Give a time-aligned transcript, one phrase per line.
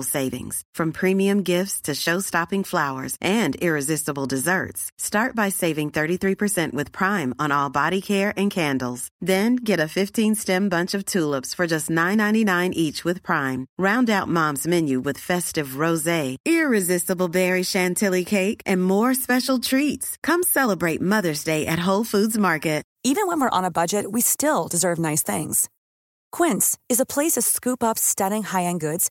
[0.00, 4.90] savings, from premium gifts to show-stopping flowers and irresistible desserts.
[4.96, 9.08] Start by saving 33% with Prime on all body care and candles.
[9.20, 13.66] Then get a 15-stem bunch of tulips for just $9.99 each with Prime.
[13.78, 20.16] Round out Mom's menu with festive rosé, irresistible berry chantilly cake, and more special treats.
[20.22, 22.82] Come celebrate Mother's Day at Whole Foods Market.
[23.04, 25.68] Even when we're on a budget, we still deserve nice things.
[26.30, 29.10] Quince is a place to scoop up stunning high-end goods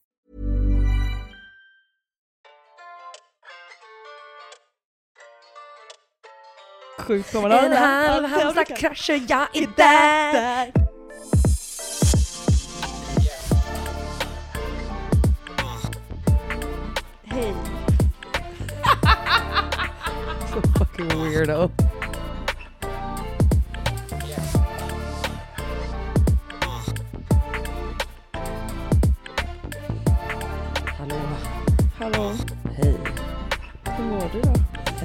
[6.99, 8.67] Sjukt vad man En halv Halmstad
[9.27, 10.71] jag är där!
[17.23, 17.55] Hej.
[20.53, 21.69] Så fucking weirdo.
[30.97, 31.19] Hallå,
[31.99, 32.33] Hallå,
[32.77, 32.95] hej.
[33.97, 34.53] hur mår du då?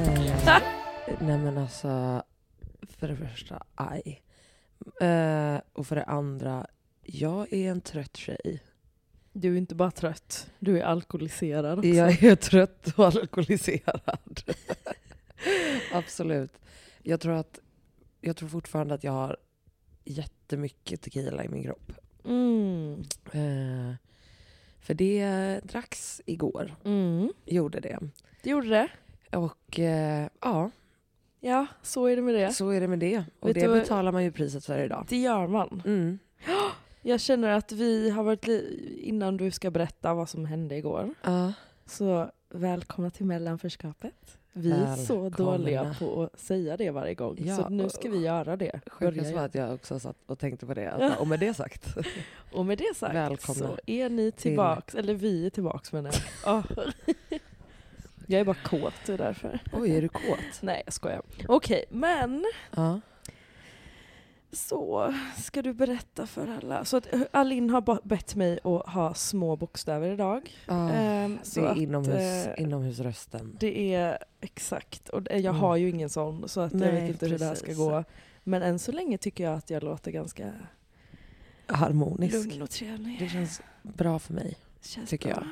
[0.01, 0.59] Eh,
[1.21, 2.23] nej men alltså,
[2.83, 4.23] för det första, aj.
[5.01, 6.67] Eh, och för det andra,
[7.03, 8.63] jag är en trött tjej.
[9.33, 11.89] Du är inte bara trött, du är alkoholiserad också.
[11.89, 14.43] Jag är trött och alkoholiserad.
[15.93, 16.53] Absolut.
[17.03, 17.61] Jag tror, att,
[18.21, 19.37] jag tror fortfarande att jag har
[20.05, 21.93] jättemycket tequila i min kropp.
[22.25, 23.01] Mm.
[23.33, 23.95] Eh,
[24.81, 27.33] för det dracks igår, Mm.
[27.45, 27.99] gjorde det.
[28.43, 28.89] Det gjorde det.
[29.39, 30.71] Och eh, ja,
[31.41, 32.53] Ja, så är det med det.
[32.53, 33.25] så är det med det.
[33.41, 35.07] Och Vet det du betalar man ju priset för idag.
[35.09, 35.83] Det gör man.
[35.87, 36.19] Mm.
[37.03, 38.49] Jag känner att vi har varit,
[39.01, 41.53] innan du ska berätta vad som hände igår, Ja.
[41.87, 44.39] så välkomna till mellanförskapet.
[44.53, 48.19] Vi är så dåliga på att säga det varje gång, Ja, så nu ska vi
[48.19, 48.81] göra det.
[49.01, 49.39] Var igen.
[49.39, 50.91] att jag också satt och tänkte på det.
[50.93, 51.95] Att, och med det sagt.
[52.53, 56.11] Och med det sagt Välkomna så är ni till- tillbaks, eller vi är tillbaks menar
[56.45, 56.63] jag.
[56.69, 56.83] Ja.
[58.27, 59.61] Jag är bara kåt, det är därför.
[59.73, 60.39] Oj, är du kåt?
[60.63, 61.23] Nej jag skojar.
[61.49, 62.45] Okej, men
[62.77, 63.01] Ja.
[64.53, 66.85] så ska du berätta för alla.
[66.85, 70.57] Så att eh, Alin har bett mig att ha små bokstäver idag.
[70.67, 70.91] ja.
[70.91, 73.57] Ehm, Det så är att, inomhus, eh, inomhusrösten.
[73.61, 75.57] Det är exakt, och det- jag Mm.
[75.61, 77.79] har ju ingen sån så att jag Nej, vet inte hur det här ska precis.
[77.79, 78.05] gå.
[78.45, 80.53] Men än så länge tycker jag att jag låter ganska
[81.67, 82.35] Harmonisk.
[82.35, 83.17] lugn och trevlig.
[83.19, 84.57] Det känns bra för mig.
[84.83, 85.43] Känns tycker bra.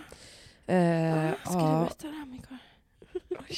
[0.67, 0.77] jag.
[0.77, 1.79] Eh, Ah, ska ja.
[1.79, 2.59] du berätta det här Mikael?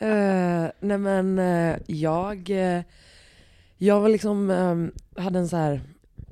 [0.00, 2.82] Eh, nej men eh, jag, eh,
[3.76, 5.80] jag var liksom, eh, hade en så här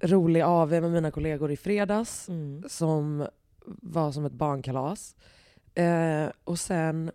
[0.00, 2.64] rolig AV med mina kollegor i fredags Mm.
[2.68, 3.26] som
[3.66, 5.16] var som ett barnkalas.
[6.44, 7.10] Och sen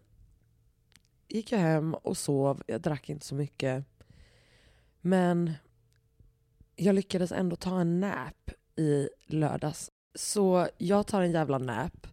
[1.27, 2.63] gick jag hem och sov.
[2.67, 3.85] Jag drack inte så mycket.
[5.01, 5.51] Men
[6.75, 9.91] jag lyckades ändå ta en nap i lördags.
[10.15, 12.07] Så jag tar en jävla nap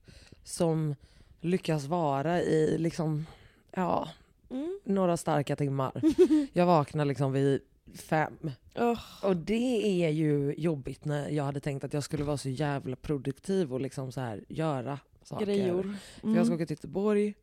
[0.45, 0.95] som
[1.41, 3.27] lyckas vara i liksom,
[3.71, 4.09] ja,
[4.51, 4.81] Mm.
[4.85, 6.03] några starka timmar.
[6.53, 7.61] Jag vaknar liksom vid
[7.95, 8.51] fem.
[8.75, 12.49] Åh, Och det är ju jobbigt när jag hade tänkt att jag skulle vara så
[12.49, 15.47] jävla produktiv och liksom så här göra saker.
[15.47, 15.97] grejor.
[16.21, 17.35] För jag ska åka till Göteborg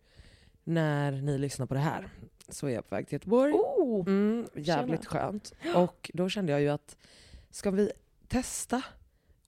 [0.64, 2.10] när ni lyssnar på det här.
[2.50, 3.54] Så är jag på väg till Göteborg.
[3.54, 4.08] Oh!
[4.08, 5.54] Mm, jävligt skönt.
[5.76, 6.98] Och då kände jag ju att
[7.52, 7.92] ska vi
[8.28, 8.82] testa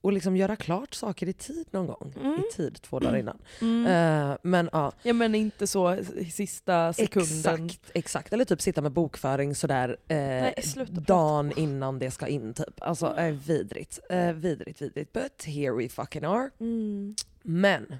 [0.00, 2.14] och liksom göra klart saker i tid någon gång?
[2.20, 2.40] Mm.
[2.40, 3.38] I tid, två dagar innan.
[3.60, 3.86] Mm.
[4.30, 7.64] Eh, men ja, Ja men inte så i sista sekunden.
[7.64, 8.32] exakt, exakt.
[8.32, 11.00] Eller typ sitta med bokföring sådär eh, Nej, sluta prata.
[11.12, 12.82] dagen innan det ska in typ.
[12.82, 13.98] Alltså eh, vidrigt.
[14.10, 15.12] Eh, vidrigt, vidrigt.
[15.12, 16.50] But here we fucking are.
[16.60, 17.14] Mm.
[17.42, 17.96] Men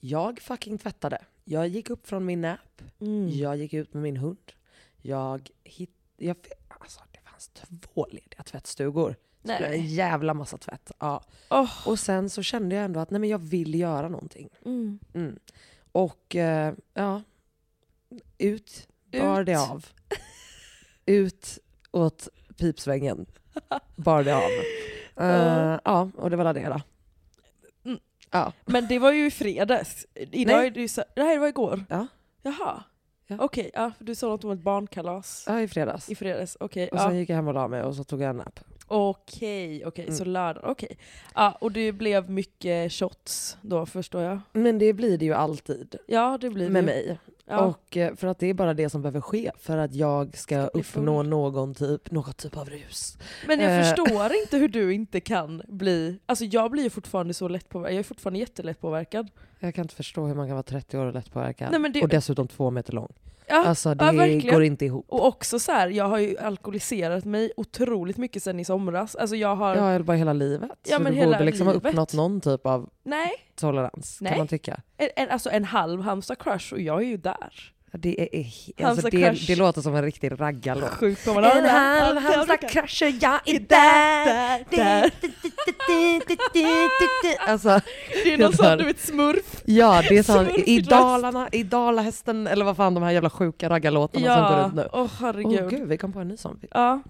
[0.00, 1.18] jag fucking tvättade.
[1.44, 2.82] Jag gick upp från min nap.
[3.00, 3.28] Mm.
[3.30, 4.52] Jag gick ut med min hund.
[5.02, 6.36] Jag hitt, jag,
[6.68, 7.50] alltså, det fanns
[7.80, 9.16] två lediga tvättstugor.
[9.42, 9.86] Det En Nej.
[9.86, 10.92] jävla massa tvätt.
[10.98, 11.22] Ja.
[11.50, 11.88] Åh.
[11.88, 14.48] Och sen så kände jag ändå att nej, men jag vill göra någonting.
[14.64, 14.98] Mm.
[15.14, 15.38] Mm.
[15.92, 17.22] Och eh, ja,
[18.38, 19.46] ut bar Ut.
[19.46, 19.86] det av.
[21.06, 21.58] ut
[21.90, 23.26] åt pipsvängen
[23.96, 24.42] bar det av.
[25.16, 26.80] Eh, ja, och det var det då.
[27.90, 28.00] Mm.
[28.30, 28.52] Ja.
[28.64, 30.06] Men det var ju i fredags.
[30.14, 30.66] Idag Nej.
[30.66, 31.04] är det ju så...
[31.16, 31.84] Nej, det var igår.
[31.88, 32.06] Ja.
[32.42, 32.82] Jaha.
[33.26, 33.36] Ja.
[33.40, 36.10] Okej, ja, för du sa något om ett barnkalas ja, i fredags.
[36.10, 36.56] i fredags.
[36.60, 37.18] Okej, Och sen ja.
[37.18, 38.60] gick jag hem och la mig och så tog jag en nap.
[38.90, 40.16] Okej, okej, Mm.
[40.16, 40.98] så lördag, okej.
[41.34, 44.40] Ja, och det blev mycket shots då förstår jag.
[44.52, 46.86] Men det blir det ju alltid Ja, det blir med det.
[46.86, 47.18] mig.
[47.46, 47.58] Ja.
[47.60, 50.70] Och eh, för att det är bara det som behöver ske för att jag ska
[50.72, 53.18] bli uppnå någon typ, någon typ av rus.
[53.46, 53.82] Men jag Eh.
[53.82, 56.18] förstår inte hur du inte kan bli...
[56.26, 57.94] Alltså jag blir ju fortfarande så lättpåverkad.
[57.94, 59.28] Jag är fortfarande jättelättpåverkad.
[59.58, 61.68] Jag kan inte förstå hur man kan vara 30 år och lättpåverkad.
[61.70, 63.12] Nej, men det- Och dessutom två meter lång.
[63.50, 64.54] Ja, Alltså det ja, verkligen.
[64.54, 65.06] går inte ihop.
[65.08, 69.16] Och också så här, jag har ju alkoholiserat mig otroligt mycket sen i somras.
[69.16, 69.76] Alltså jag har...
[69.76, 70.70] Ja, eller bara hela livet.
[70.88, 71.90] Ja, så men du borde liksom ha livet.
[71.90, 74.30] uppnått någon typ av Nej, tolerans, Nej.
[74.30, 74.80] kan man tycka.
[74.96, 77.72] en, en, alltså en halv Halmstad crush och jag är ju där.
[77.92, 80.90] Det, är, alltså det, det låter som en riktig raggarlåt.
[80.90, 85.10] Har den här- crusher, jag är där, där.
[87.50, 87.80] Alltså,
[88.24, 89.62] Det är någon sån du vet smurf.
[89.64, 90.80] ja, det är sån, i.
[90.80, 94.74] Dalarna, i Dalahästen, eller vad fan de här jävla sjuka raggarlåtarna som går Ja, runt
[94.74, 94.88] nu.
[94.92, 95.70] åh Åh herregud.
[95.70, 96.60] gud, vi kom på en ny sån.
[96.70, 97.00] Ja.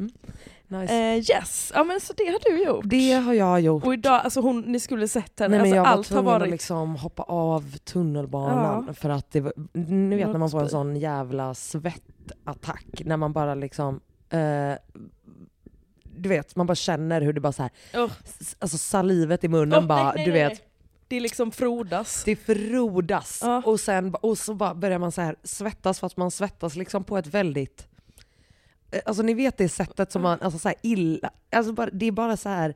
[0.70, 0.94] Nice.
[0.94, 2.84] Eh, yes, ja men så det har du gjort.
[2.88, 3.84] det har jag gjort.
[3.84, 6.14] Och idag, alltså hon, ni skulle sett henne, Nej, men alltså jag var allt har
[6.14, 6.42] tvungen varit...
[6.42, 8.94] att liksom hoppa av tunnelbanan Ja.
[8.94, 9.52] för att det var,
[9.90, 14.00] ni vet när man får en sån jävla svettattack när man bara liksom
[14.30, 14.72] eh,
[16.16, 17.70] du vet, man bara känner hur det bara så här,
[18.40, 20.62] s- alltså salivet i munnen Åh, bara, nej, nej, du vet.
[21.08, 22.22] Det liksom frodas.
[22.24, 23.40] det frodas.
[23.42, 23.62] Ja.
[23.66, 27.18] Och, sen, och så bara börjar man så här svettas fast man svettas liksom på
[27.18, 27.86] ett väldigt
[29.04, 32.36] Alltså ni vet det sättet som man, alltså så illa, alltså bara, det är bara
[32.36, 32.74] så här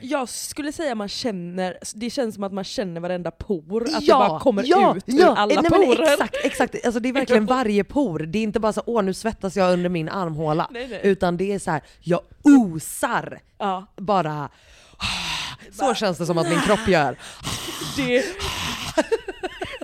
[0.00, 4.22] Jag skulle säga man känner, det känns som att man känner varenda por, att ja,
[4.24, 6.12] det bara kommer ja, ut ja, ur alla nej, porer.
[6.12, 6.86] Exakt, exakt.
[6.86, 8.18] Alltså det är verkligen varje por.
[8.18, 10.68] Det är inte bara så åh nu svettas jag under min armhåla.
[10.70, 11.00] Nej, nej.
[11.02, 14.48] Utan det är så här, jag osar Ja, bara.
[15.72, 17.16] Så känns det som att min kropp gör.
[17.96, 18.24] det...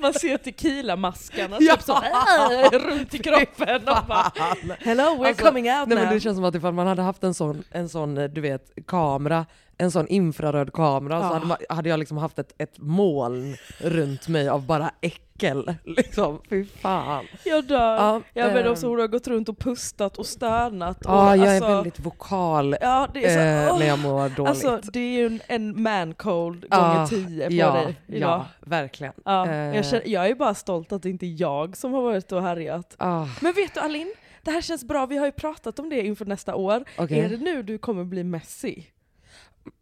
[0.04, 4.32] Man ser tequila-maskarna typ så, äh, runt i kroppen och bara
[4.80, 6.04] Hello, we're Alltså, coming out Nej, now.
[6.04, 8.72] men det känns som att ifall man hade haft en sån, en sån du vet,
[8.86, 9.46] kamera,
[9.78, 11.32] en sån infraröd kamera så Ja.
[11.32, 15.74] hade, man, hade jag liksom haft ett, ett moln runt mig av bara äckel.
[15.84, 16.40] Liksom.
[16.50, 17.24] Fy fan.
[17.44, 17.94] Jag dör.
[17.96, 18.72] Ja, Ja, men ehm.
[18.72, 20.98] också hon har gått runt och pustat och stönat.
[21.04, 23.78] Ja, och, jag alltså, är väldigt vokal Ja, det är så, åh.
[23.78, 24.48] när jag mår dåligt.
[24.50, 28.30] Alltså det är ju en, en man cold Ja, gånger tio på ja, dig idag.
[28.30, 29.12] Ja, verkligen.
[29.24, 32.02] Ja, Eh, jag, känner, jag är bara stolt att det inte är jag som har
[32.02, 32.94] varit och härjat.
[32.98, 36.02] ah, Men vet du Alin, det här känns bra, vi har ju pratat om det
[36.06, 36.84] inför nästa år.
[36.98, 37.18] okej.
[37.20, 38.82] Är det nu du kommer bli messy?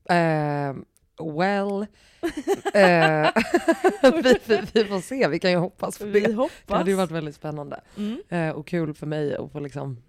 [0.05, 0.75] Eh,
[1.37, 1.87] well,
[2.75, 3.31] eh,
[4.23, 6.27] vi, vi, vi får se, vi kan ju hoppas på Vi det.
[6.27, 6.79] Det hoppas.
[6.79, 7.81] hade ju varit väldigt spännande.
[7.97, 8.23] Mm.
[8.29, 10.03] Eh, och kul för mig att få liksom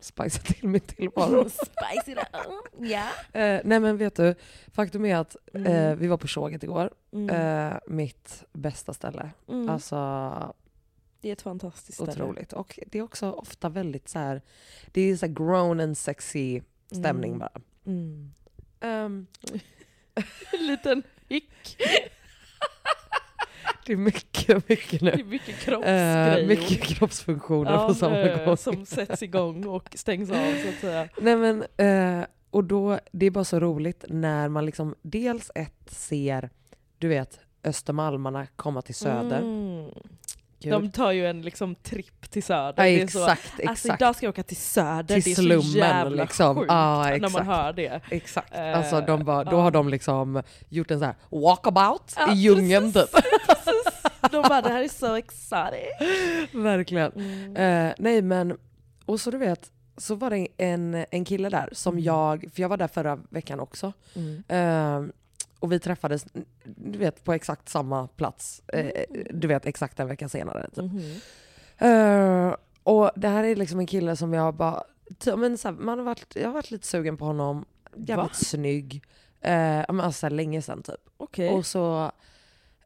[0.00, 1.48] spicea till min tillvaro.
[1.48, 2.26] Spice it up.
[2.78, 3.08] Ja.
[3.40, 4.34] Eh, nej men vet du,
[4.72, 5.98] faktum är att Mm.
[5.98, 6.90] vi var på Tjoget igår.
[7.12, 7.78] Mm.
[7.86, 9.30] Mitt bästa ställe.
[9.48, 9.68] Mm.
[9.68, 9.96] Alltså
[11.20, 12.12] det är ett fantastiskt ställe.
[12.12, 12.52] otroligt.
[12.52, 14.42] Och det är också ofta väldigt så här,
[14.92, 16.60] det är så grown and sexy
[16.92, 17.38] stämning Mm.
[17.38, 17.60] bara.
[18.84, 19.04] Mm.
[19.06, 19.26] Ehm,
[20.52, 21.76] En liten hick.
[23.86, 25.24] det är mycket, mycket Det är nu.
[25.24, 26.46] mycket kroppsgrejer.
[26.46, 28.56] mycket kroppsfunktioner Ja, på samma eh, gång.
[28.56, 31.08] Som sätts igång och stängs av så att säga.
[31.20, 35.90] Nej men, eh, och då, det är bara så roligt när man liksom dels ett
[35.90, 36.50] ser,
[36.98, 39.38] du vet, Östermalmarna komma till Söder.
[39.40, 39.90] Mm.
[40.64, 40.72] Kul.
[40.72, 42.66] De tar ju en liksom tripp till Söder.
[42.76, 44.00] ja, Det är så, exakt, Alltså exakt.
[44.02, 46.56] idag ska jag åka till Söder, Till det är så slummen, jävla liksom.
[46.56, 47.46] sjukt Ja, när man exakt.
[47.46, 48.00] hör det.
[48.10, 48.54] Exakt.
[48.54, 52.36] Eh, alltså de bara, då har de liksom gjort en så här walkabout Ja, i
[52.36, 53.10] djungeln typ.
[54.30, 56.62] De bara det här är så exciting.
[56.62, 57.12] Verkligen.
[57.12, 57.56] Mm.
[57.88, 58.56] Eh, nej men,
[59.06, 62.04] och så du vet, så var det en, en kille där som Mm.
[62.04, 63.92] jag, för jag var där förra veckan också.
[64.48, 65.02] Eh,
[65.64, 66.26] och vi träffades,
[66.64, 68.62] du vet, på exakt samma plats.
[68.68, 70.66] Eh, du vet, exakt en vecka senare.
[70.74, 70.84] Typ.
[70.84, 71.20] Mhm.
[71.78, 74.82] Eh, och det här är liksom en kille som jag bara,
[75.36, 77.64] men så här, man har varit, jag har varit lite sugen på honom,
[77.96, 78.34] jävligt Va?
[78.34, 79.04] snygg.
[79.40, 81.00] Eh, ja, men alltså här, länge sedan typ.
[81.16, 81.50] Okej.
[81.50, 82.12] Och så,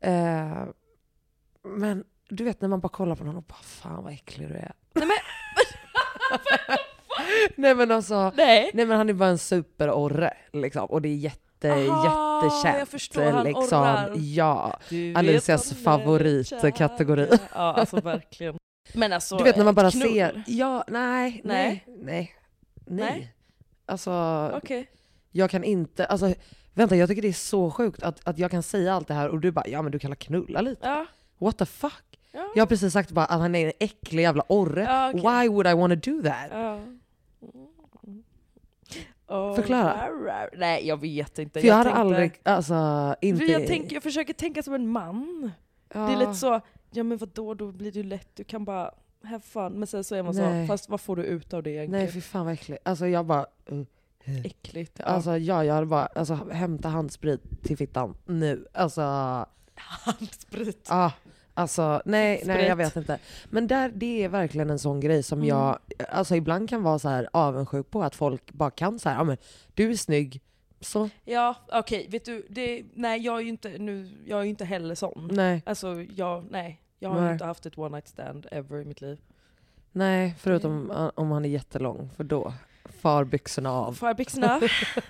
[0.01, 0.65] eh,
[1.65, 4.55] men du vet när man bara kollar på honom och bara fan vad äcklig du
[4.55, 4.73] är.
[4.95, 5.17] Nej, men-
[7.57, 8.71] nej men alltså, Nej.
[8.75, 10.85] nej men han är bara en superorre liksom.
[10.87, 12.79] Och det är jätte, Aha, jättekänt.
[12.79, 13.83] jag förstår, han liksom.
[13.83, 14.13] orrar.
[14.17, 14.79] Ja.
[14.89, 17.29] Du Alicias favoritkategori.
[17.55, 18.57] Ja alltså verkligen.
[18.93, 20.09] Men alltså, Du vet när man bara knull.
[20.13, 22.35] ser, ja nej, nej, Nej.
[22.87, 23.35] nej, nej.
[23.87, 24.13] Alltså,
[24.57, 24.91] Okej.
[25.33, 26.35] Jag kan inte, alltså
[26.75, 29.29] vänta jag tycker det är så sjukt att, att jag kan säga allt det här
[29.29, 30.87] och du bara ja men du kan la knulla lite.
[30.89, 31.07] Ja.
[31.39, 32.05] What the fuck?
[32.33, 32.53] Ja.
[32.55, 34.83] Jag har precis sagt bara att han är en äcklig jävla orre.
[34.83, 35.21] Ja, okej.
[35.21, 36.51] Why would I wanna do that?
[39.29, 39.51] Ja.
[39.51, 40.09] Oh, Förklara.
[40.09, 40.51] rar, rar.
[40.57, 41.61] Nej jag vet inte.
[41.61, 43.45] För jag, hade tänkte- aldrig, alltså inte...
[43.45, 45.51] Jag, tänker, jag försöker tänka som en man.
[45.95, 46.01] ja.
[46.01, 48.91] Det är lite så, ja men vadå, då blir det ju lätt, du kan bara
[49.25, 49.73] have fun.
[49.73, 50.67] Men sen så är man Nej.
[50.67, 52.05] så, fast vad får du ut av det egentligen?
[52.05, 52.89] Nej fy fan vad äckligt.
[52.89, 53.47] Alltså jag bara...
[53.73, 53.83] uh.
[54.45, 54.93] Äckligt.
[54.99, 55.05] Ja.
[55.05, 58.67] Alltså ja, jag hade bara, alltså hämta handsprit till fittan nu.
[58.73, 59.01] Alltså,
[59.75, 60.87] handsprit.
[60.91, 61.11] ah,
[61.59, 63.19] alltså nej, nej jag vet inte.
[63.51, 65.49] Men där, det är verkligen en sån grej som Mm.
[65.49, 69.17] jag, alltså ibland kan vara så här avundsjuk på att folk bara kan så här,
[69.17, 69.37] ja men
[69.75, 70.41] du är snygg,
[70.81, 74.65] så Ja, okej, vet du, det, nej jag är ju inte, nu, jag är inte
[74.65, 75.29] heller sån.
[75.33, 76.81] nej, Alltså jag, nej.
[76.99, 77.33] Jag har Nej.
[77.33, 79.19] inte haft ett one night stand ever i mitt liv.
[79.93, 82.53] nej förutom uh, om han är jättelång, för då
[83.01, 83.99] far byxorna av.
[84.03, 84.61] Jag byxorna?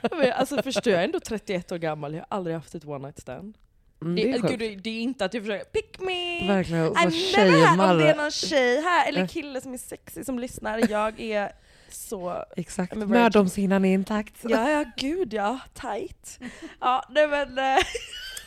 [0.35, 3.19] Alltså förstår jag är ändå 31 år gammal, jag har aldrig haft ett one night
[3.21, 3.59] stand.
[4.03, 6.49] Mm, Det, det är gud, det, det är inte att jag försöker pick me!
[6.49, 9.79] Verkligen, så I'm never här om det är någon tjej här, eller kille som är
[9.79, 10.91] sexig som lyssnar.
[10.91, 11.53] Jag är
[11.91, 12.45] så...
[12.57, 14.35] Exakt, mödomshinnan är intakt.
[14.43, 15.59] Ja, ja, gud ja.
[15.75, 16.39] Tight.
[16.81, 17.59] Ja, nej men...
[17.59, 17.83] eh,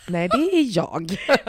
[0.07, 1.11] Nej det är jag.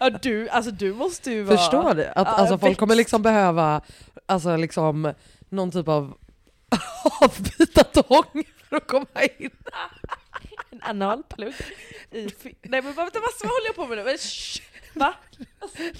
[0.00, 1.56] Ja, du, alltså du måste ju vara...
[1.58, 2.04] Förstår du?
[2.06, 3.80] Att Ja, alltså, folk kommer liksom behöva
[4.26, 5.12] alltså, liksom,
[5.48, 6.14] någon typ av
[7.22, 9.06] avbytartång för att komma
[9.38, 9.50] in.
[10.84, 11.54] En analplugg.
[12.10, 12.22] I
[12.62, 14.04] nej men vänta, vad, håller jag på med nu?
[14.04, 14.16] Men,
[14.94, 15.14] Va?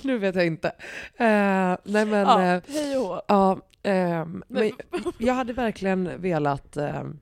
[0.02, 0.68] Nu vet jag inte.
[1.16, 3.22] Eh, nej men, Ja, eh, hej och hå.
[3.28, 7.18] ja, ehm, men Men, jag hade verkligen velat ehm,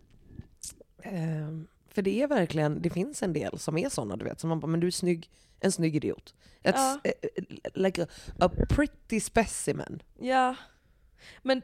[1.03, 4.49] ehm, för det är verkligen, det finns en del som är såna du vet, som
[4.49, 6.35] man bara, men du är snygg, en snygg idiot.
[6.63, 7.01] Ett, Ja.
[7.05, 7.13] eh,
[7.75, 8.07] like a,
[8.41, 10.03] a pretty specimen.
[10.21, 10.57] ja.
[11.43, 11.63] Men...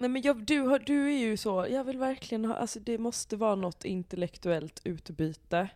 [0.00, 3.36] Nej men jag, du, du är ju så, jag vill verkligen ha, alltså det måste
[3.36, 5.68] vara något intellektuellt utbyte.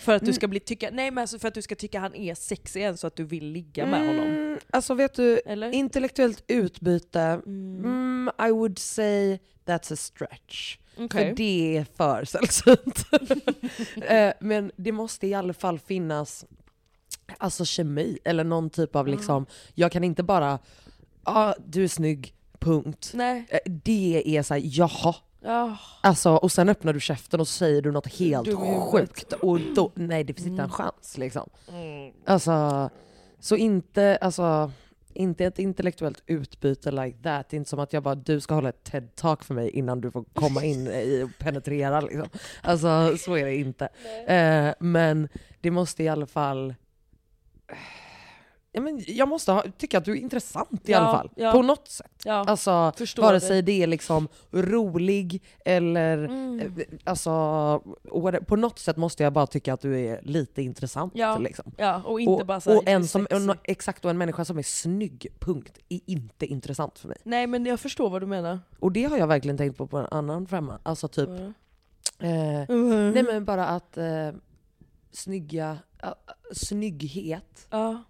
[0.00, 0.34] För att du Mm.
[0.34, 2.96] ska bli tycka, nej men alltså för att du ska tycka han är sexig än
[2.96, 4.26] så att du vill ligga med honom.
[4.26, 5.70] Mm, alltså vet du, Eller?
[5.72, 7.84] intellektuellt utbyte, Mm.
[7.84, 10.78] Mm, I would say that's a stretch.
[10.98, 11.28] Okej.
[11.28, 13.04] För det är för sällsynt.
[14.08, 16.44] Eh, Men det måste i alla fall finnas
[17.38, 20.58] alltså kemi, eller någon typ av liksom, jag kan inte bara,
[21.24, 22.34] ja du är snygg,
[22.64, 23.10] punkt.
[23.14, 23.46] Nej.
[23.48, 25.14] Eh, Det är såhär, jaha.
[25.40, 25.76] Ja.
[26.00, 28.80] Alltså, och sen öppnar du käften och säger du något helt huvudet.
[28.92, 29.32] sjukt.
[29.32, 30.70] Och då, nej det finns inte en Mm.
[30.70, 31.48] chans liksom.
[31.68, 32.12] Mm.
[32.26, 32.90] Alltså,
[33.40, 34.70] så inte, alltså,
[35.14, 37.52] inte ett intellektuellt utbyte like that.
[37.52, 40.24] Inte som att jag bara, du ska hålla ett TED-talk för mig innan du får
[40.34, 42.00] komma in i och penetrera.
[42.00, 42.28] Liksom.
[42.62, 43.88] Alltså så är det inte.
[44.26, 45.28] Eh, men
[45.60, 46.74] det måste i alla fall...
[48.76, 51.30] Ja, men jag måste ha, tycka att du är intressant i Ja, alla fall.
[51.36, 51.52] ja.
[51.52, 52.22] På något sätt.
[52.24, 52.44] Ja.
[52.46, 56.60] Alltså, Förstår vare sig det är liksom rolig eller Mm.
[56.60, 57.30] eh, alltså,
[58.46, 61.12] på något sätt måste jag bara tycka att du är lite intressant.
[61.16, 61.38] Ja.
[61.38, 61.72] Liksom.
[61.76, 64.58] Ja, och inte och, bara såhär, och en som, en, exakt, och en människa som
[64.58, 67.16] är snygg, punkt, är inte intressant för mig.
[67.24, 68.60] Nej men jag förstår vad du menar.
[68.80, 70.78] Och det har jag verkligen tänkt på på en annan femma.
[70.82, 71.52] Alltså typ, Mm.
[72.18, 73.10] eh, Mm.
[73.10, 74.30] nej men bara att eh,
[75.12, 76.10] snygga, uh,
[76.52, 78.02] snygghet Ja.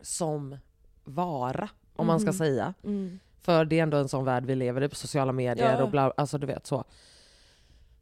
[0.00, 0.56] Som
[1.04, 2.38] vara, om man ska Mhm.
[2.38, 2.74] säga.
[2.84, 3.18] Mm.
[3.40, 5.82] För det är ändå en sån värld vi lever i på sociala medier Ja.
[5.82, 6.84] och bla, alltså du vet så.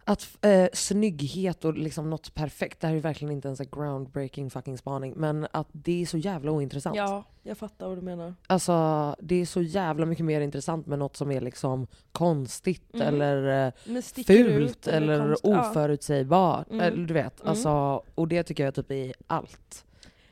[0.08, 4.50] Att eh, snygghet och liksom något perfekt, det här är verkligen inte ens en groundbreaking
[4.50, 6.96] fucking spaning, men att det är så jävla ointressant.
[6.96, 8.34] Ja, jag fattar vad du menar.
[8.46, 13.06] Alltså det är så jävla mycket mer intressant med något som är liksom konstigt Mm.
[13.06, 16.70] eller eh, fult eller konst- oförutsägbart.
[16.70, 16.80] Mm.
[16.80, 17.50] Eller, du vet, Mm.
[17.50, 19.84] alltså, och det tycker jag typ är allt.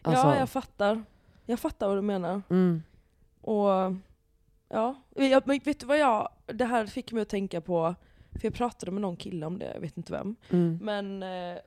[0.02, 1.04] Alltså, Ja, jag fattar.
[1.46, 2.42] Jag fattar vad du menar.
[2.50, 2.82] mm,
[3.40, 3.68] Och
[4.68, 7.94] ja, jag, vet du vad jag, det här fick mig att tänka på,
[8.32, 10.36] för jag pratade med någon kille om det, jag vet inte vem.
[10.50, 11.58] mm, Men eh,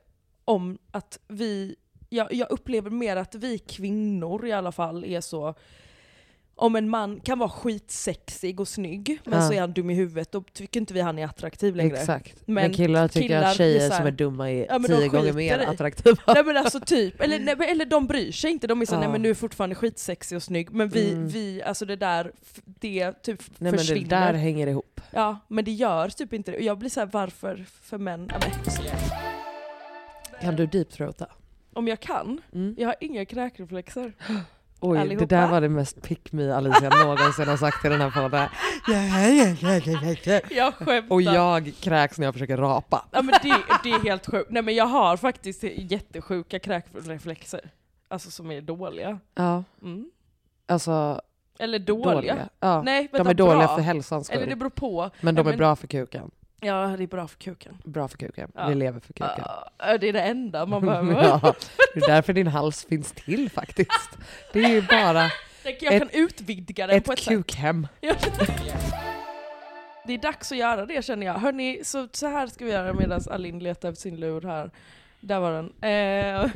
[0.44, 1.76] om att vi,
[2.08, 5.54] jag, jag upplever mer att vi kvinnor i alla fall är så,
[6.58, 9.48] om en man kan vara skitsexig och snygg, men Ja.
[9.48, 11.96] så är han dum i huvudet, då tycker inte vi han är attraktiv längre.
[11.98, 12.34] exakt.
[12.46, 15.08] Men, Men killar tycker killar att tjejer är här- som är dumma är Ja, tio
[15.08, 15.64] gånger mer i.
[15.64, 16.16] attraktiva.
[16.26, 19.00] Nej men alltså typ, eller, nej, eller de bryr sig inte, de är så Ja.
[19.00, 21.28] nej men du är fortfarande skitsexig och snygg, men vi, Mm.
[21.28, 22.32] vi alltså det där,
[22.64, 24.08] det typ Nej men det försvinner.
[24.08, 25.00] där hänger ihop.
[25.10, 26.56] Ja, men det gör typ inte det.
[26.56, 28.30] Och jag blir så här, varför för män?
[28.32, 28.40] Ja,
[30.40, 31.26] Kan du deepthroata?
[31.72, 32.40] om jag kan?
[32.54, 32.74] Mm.
[32.78, 34.12] Jag har inga kräkreflexer.
[34.80, 35.26] Oj, Allihopa.
[35.26, 38.48] det där var det mest pick me Alicia någonsin har sagt i den här podden.
[40.50, 41.12] Jag skämtar.
[41.14, 43.04] Och jag kräks när jag försöker rapa.
[43.10, 44.50] Ja men det, det är helt sjukt.
[44.50, 47.70] Nej men jag har faktiskt jättesjuka kräkreflexer.
[48.08, 49.18] Alltså som är dåliga.
[49.34, 50.10] Ja, Mm.
[50.66, 51.20] alltså
[51.58, 52.14] Eller dåliga.
[52.14, 52.48] dåliga.
[52.60, 52.82] Ja.
[52.82, 53.76] Nej, de vänta, är dåliga bra.
[53.76, 54.36] för hälsans skull.
[54.38, 55.10] Eller det beror på.
[55.20, 56.30] men de Ja, är bra för kuken.
[56.60, 57.78] Ja, det är bra för kuken.
[57.84, 58.50] Bra för kuken.
[58.54, 58.68] Ja.
[58.68, 59.44] Vi lever för kuken.
[59.78, 61.12] Ja, det är det enda man behöver.
[61.24, 61.54] ja,
[61.94, 64.18] det är därför din hals finns till faktiskt.
[64.52, 65.30] Det är ju bara
[65.64, 67.34] Jag Ett- kan utvidga den på ett ett sätt.
[67.34, 67.86] kukhem.
[68.00, 68.14] Ja.
[70.06, 71.34] Det är dags att göra det känner jag.
[71.34, 74.70] Hörni, så, så här ska vi göra medan Alin letar efter sin lur här.
[75.20, 75.72] Där var den.
[76.44, 76.50] Eh,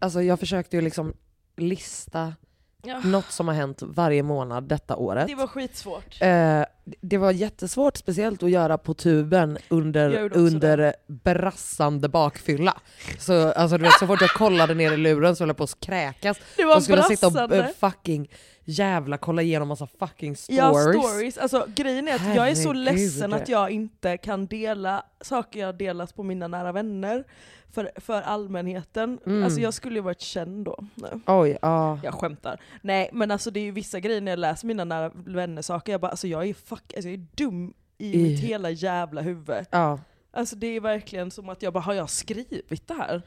[0.00, 1.14] Alltså jag försökte ju liksom
[1.56, 2.34] lista
[2.82, 3.00] ja.
[3.04, 5.26] något som har hänt varje månad detta året.
[5.26, 6.22] Det var skitsvårt.
[6.22, 6.62] Eh,
[7.00, 12.76] det var jättesvårt, speciellt att göra på tuben under, under brassande bakfylla.
[13.18, 15.64] Så, alltså, du vet, så fort jag kollade ner i luren så höll jag på
[15.64, 16.38] att kräkas.
[16.56, 17.58] Det var Och skulle sitta och brassande.
[17.58, 18.28] eh, fucking
[18.64, 20.58] jävla kolla igenom massa fucking stories.
[20.58, 21.38] Ja, stories.
[21.38, 22.84] Alltså, grejen är att jag är så Herregud.
[22.84, 27.24] ledsen att jag inte kan dela saker jag delat på mina nära vänner
[27.72, 29.18] för, för allmänheten.
[29.26, 29.44] Mm.
[29.44, 30.84] Alltså jag skulle ju varit känd då.
[30.94, 31.10] Nej.
[31.26, 31.98] Oj, ja.
[32.02, 32.60] Jag skämtar.
[32.82, 35.92] Nej men alltså det är ju vissa grejer när jag läser mina nära vänner saker,
[35.92, 39.20] jag bara alltså jag är fuck, alltså jag är dum i I- mitt hela jävla
[39.20, 39.66] huvud.
[39.70, 39.98] ja.
[40.30, 43.22] Alltså det är verkligen som att jag bara, har jag skrivit det här?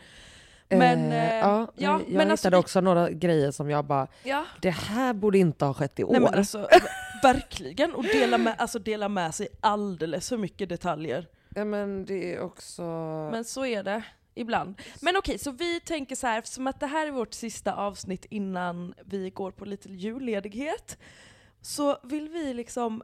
[0.72, 3.86] Men, Eh, eh, ja, ja, jag men hittade alltså vi- också några grejer som jag
[3.86, 4.46] bara, Ja.
[4.62, 6.12] det här borde inte ha skett i år.
[6.12, 6.68] Nej men alltså,
[7.24, 7.94] verkligen.
[7.96, 11.28] Och dela med, alltså dela med sig alldeles för mycket detaljer.
[11.56, 12.82] ja, men det är också...
[13.32, 14.04] Men så är det
[14.40, 14.82] ibland.
[15.02, 18.26] Men okej, så vi tänker så här, som att det här är vårt sista avsnitt
[18.30, 20.98] innan vi går på lite julledighet.
[21.62, 23.04] Så vill vi liksom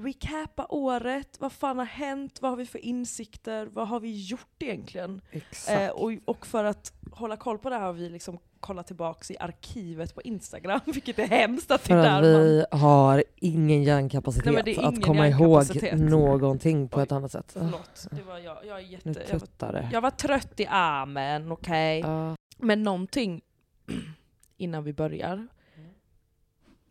[0.00, 4.62] recapa året, vad fan har hänt, vad har vi för insikter, vad har vi gjort
[4.62, 5.20] egentligen?
[5.30, 5.80] Exakt.
[5.80, 9.30] Eh, och, och för att hålla koll på det här har vi liksom kollat tillbaks
[9.30, 12.42] i arkivet på Instagram, vilket är hemskt att det För är att där man...
[12.42, 16.00] vi har ingen hjärnkapacitet Nej, det är att komma hjärnkapacitet.
[16.00, 17.02] ihåg någonting på Oj.
[17.02, 17.50] ett annat sätt.
[17.52, 18.56] Förlåt, det var jag.
[18.66, 19.08] Jag är jätte...
[19.08, 19.88] Nu Jag var, det.
[19.92, 22.00] jag var trött i armen, okej?
[22.00, 22.36] Ja.
[22.58, 23.42] Men någonting
[24.56, 25.46] innan vi börjar.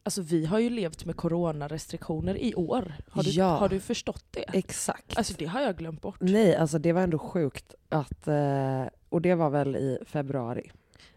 [0.05, 2.93] Alltså vi har ju levt med coronarestriktioner i år.
[3.09, 3.45] Har du, Ja.
[3.45, 4.45] har du förstått det?
[4.53, 5.17] Exakt.
[5.17, 6.17] Alltså det har jag glömt bort.
[6.19, 8.27] Nej, alltså det var ändå sjukt att...
[8.27, 10.71] Eh, och det var väl i februari?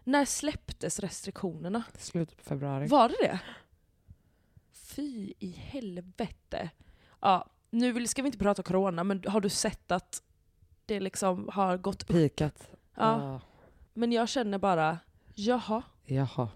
[0.07, 1.83] När släpptes restriktionerna?
[1.97, 2.87] Slutet på februari.
[2.87, 3.39] Var det det?
[4.71, 6.69] Fy i helvete.
[7.19, 10.23] Ja, nu vill, ska vi inte prata corona, men har du sett att
[10.85, 12.07] det liksom har gått upp?
[12.07, 12.69] Pikat.
[12.95, 13.41] Ja.
[13.93, 14.99] Men jag känner bara,
[15.35, 16.49] jaha, Jaha.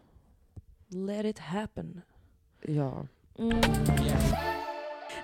[0.87, 2.01] let it happen.
[2.61, 3.07] Ja.
[3.37, 3.61] Mm.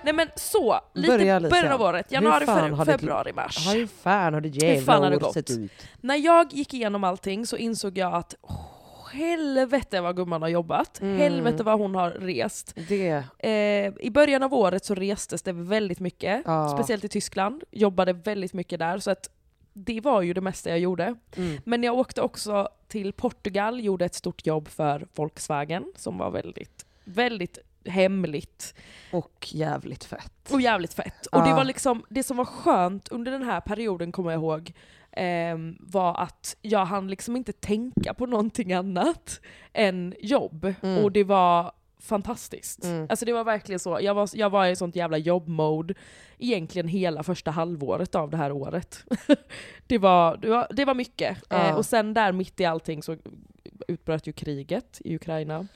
[0.02, 1.50] Nej men så, lite Börja, Alicia.
[1.50, 3.74] början av året, januari, fe- februari, mars.
[3.74, 5.34] Hur fan har det jävla året gått?
[5.34, 5.72] sett ut?
[6.00, 11.00] När jag gick igenom allting så insåg jag att oh, helvete vad gumman har jobbat,
[11.00, 11.18] Mm.
[11.18, 12.74] helvete vad hon har rest.
[12.88, 13.24] Det...
[13.38, 16.68] Eh, I början av året så restes det väldigt mycket, Ja.
[16.78, 18.98] speciellt i Tyskland, jobbade väldigt mycket där.
[18.98, 19.30] Så att
[19.72, 21.14] det var ju det mesta jag gjorde.
[21.36, 21.60] Mm.
[21.64, 26.86] Men jag åkte också till Portugal, gjorde ett stort jobb för Volkswagen som var väldigt,
[27.04, 28.74] väldigt hemligt.
[29.12, 30.50] Och jävligt fett.
[30.52, 31.26] Och jävligt fett.
[31.26, 34.72] Och det var liksom, det som var skönt under den här perioden kommer jag ihåg,
[35.12, 39.40] ehm, var att jag hann liksom inte tänka på någonting annat
[39.72, 40.74] än jobb.
[40.82, 41.04] Mm.
[41.04, 42.84] Och det var fantastiskt.
[42.84, 43.06] Mm.
[43.10, 45.94] Alltså det var verkligen så, jag var, jag var i sånt jävla jobbmode
[46.38, 49.04] egentligen hela första halvåret av det här året.
[49.86, 51.38] det, var, det, var, det var mycket.
[51.48, 51.68] Ja.
[51.68, 53.16] Eh, och sen där mitt i allting så
[53.88, 55.66] utbröt ju kriget i Ukraina.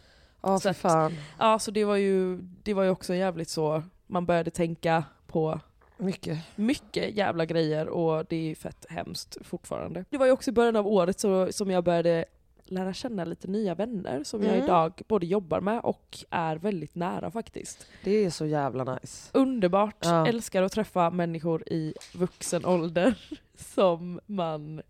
[0.42, 1.12] Ja, Så för att- fan.
[1.38, 5.60] Ja, så det var ju, det var ju också jävligt så, man började tänka på
[5.96, 6.38] Mycket.
[6.56, 10.04] mycket jävla grejer och det är ju fett hemskt fortfarande.
[10.10, 12.24] Det var ju också i början av året så, som jag började
[12.64, 14.64] lära känna lite nya vänner som jag Mm.
[14.64, 17.86] idag både jobbar med och är väldigt nära faktiskt.
[18.04, 19.30] Det är så jävla nice.
[19.32, 20.26] Underbart, Ja.
[20.28, 23.14] älskar att träffa människor i vuxen ålder
[23.56, 24.82] som man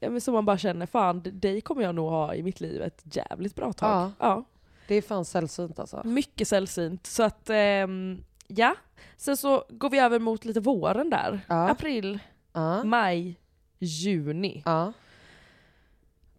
[0.00, 2.82] ja, men som man bara känner, fan dig kommer jag nog ha i mitt liv
[2.82, 3.90] ett jävligt bra tag.
[3.90, 4.12] Ja.
[4.18, 4.44] ja.
[4.88, 6.00] Det är fan sällsynt alltså.
[6.04, 7.06] Mycket sällsynt.
[7.06, 8.74] Så att, ehm, ja.
[9.16, 11.40] Sen så går vi över mot lite våren där.
[11.48, 11.68] Ja.
[11.70, 12.18] April,
[12.52, 12.84] Ja.
[12.84, 13.36] maj,
[13.78, 14.62] juni.
[14.64, 14.92] ja.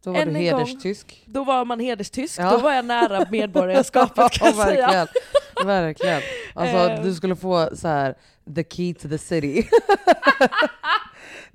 [0.03, 0.59] Då var Än du en gång.
[0.59, 1.23] hederstysk.
[1.25, 2.51] Då var man hederstysk, Ja.
[2.51, 4.87] då var jag nära medborgarskapet kan jag säga.
[4.87, 5.67] verkligen.
[5.67, 6.21] verkligen.
[6.53, 7.03] Alltså Eh.
[7.03, 8.15] du skulle få så här
[8.55, 9.67] the key to the city.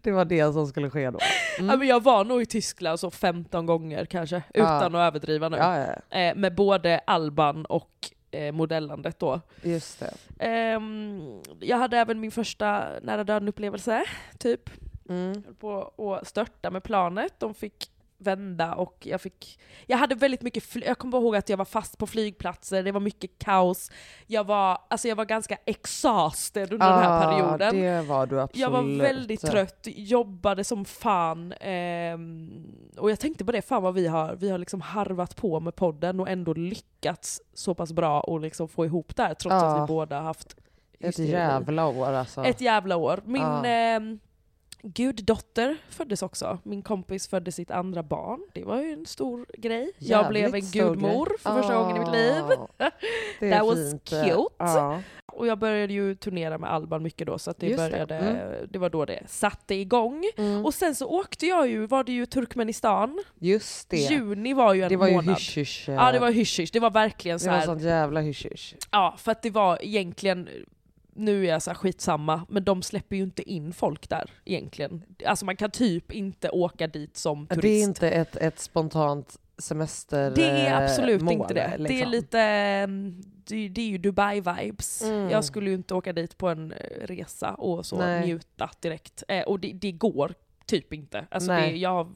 [0.05, 1.19] det var det som skulle ske då.
[1.59, 1.71] Mm.
[1.71, 5.57] Ja, men jag var nog i Tyskland så 15 gånger kanske, utan att överdriva nu.
[6.11, 9.41] Eh, med både Alban och eh, modellandet då.
[9.63, 10.15] just det.
[10.39, 14.05] Ehm, jag hade även min första nära döden-upplevelse,
[14.39, 14.71] typ.
[15.09, 15.43] Mm.
[15.45, 17.35] höll på att störta med planet.
[17.39, 19.61] De fick vända och jag fick...
[19.87, 20.63] Jag hade väldigt mycket...
[20.65, 23.91] Fly- jag kommer ihåg att jag var fast på flygplatser, det var mycket kaos.
[24.27, 27.81] Jag var, alltså jag var ganska exhausted under den här perioden.
[27.81, 28.61] det var du absolut.
[28.63, 31.53] Jag var väldigt trött, jobbade som fan.
[31.61, 32.65] ehm,
[32.99, 35.77] och jag tänkte på det, fan vad vi har, vi har liksom harvat på med
[35.77, 39.67] podden och ändå lyckats så pass bra och liksom få ihop det här trots Ja.
[39.77, 40.57] att vi båda har haft
[41.01, 42.45] Ett jävla år alltså.
[42.45, 43.21] Ett jävla år.
[43.25, 43.65] Min Ja.
[43.67, 44.19] ehm,
[44.85, 46.59] guddotter föddes också.
[46.63, 48.41] Min kompis födde sitt andra barn.
[48.55, 49.91] Det var ju en stor grej.
[49.99, 52.45] jag Jävligt blev en gudmor för första gången i mitt liv.
[53.53, 54.05] Är That was fint.
[54.05, 54.55] cute.
[54.59, 55.01] Ja.
[55.27, 57.91] Och jag började ju turnera med Alban mycket då, så att det, Just det.
[57.91, 58.69] började, Mm.
[58.71, 60.25] det var då det satte igång.
[60.37, 60.65] Mm.
[60.65, 63.23] Och sen så åkte jag ju, var det ju Turkmenistan.
[63.39, 63.97] Just det.
[63.97, 65.35] Juni var ju en det var ju månad.
[65.35, 65.85] hysch-hysch.
[65.89, 68.75] Ja det var hysch Det var verkligen så det var sånt jävla hysch-hysch.
[68.91, 70.49] Ja, för att det var egentligen,
[71.17, 75.03] nu är jag så här skitsamma, men de släpper ju inte in folk där egentligen.
[75.27, 77.63] Alltså man kan typ inte åka dit som turist.
[77.63, 81.75] Det är inte ett, ett spontant semester Det är eh, absolut mål, inte det.
[81.79, 82.11] Det är liksom.
[82.11, 85.05] lite, mm, det, det är ju Dubai-vibes.
[85.05, 85.31] Mm.
[85.31, 88.27] Jag skulle ju inte åka dit på en eh, resa och så Nej.
[88.27, 89.23] njuta direkt.
[89.29, 90.35] Eh, och det, det går
[90.67, 91.27] typ inte.
[91.31, 91.71] Alltså Nej.
[91.73, 92.15] det, jag,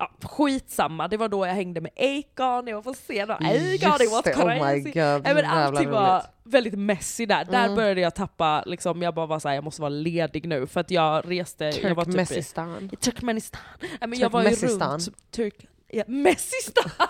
[0.00, 3.56] ja, skitsamma, det var då jag hängde med Akon, jag var på scen och Akon,
[4.02, 4.60] it was det, crazy.
[4.60, 4.94] oh my god.
[4.94, 6.26] Men jävla allting var roligt.
[6.44, 7.44] väldigt messy där.
[7.44, 7.74] Där Mm.
[7.76, 10.90] började jag tappa, liksom, jag bara var såhär, jag måste vara ledig nu för att
[10.90, 12.90] jag reste, jag var typ Turkmenistan.
[12.92, 13.60] i Turkmenistan.
[13.80, 15.66] Nej, men jag var ju runt Turk...
[15.92, 16.90] Ja, Messistan!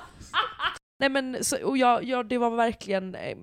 [0.98, 3.36] Nej men, så, och jag, jag, det var verkligen eh,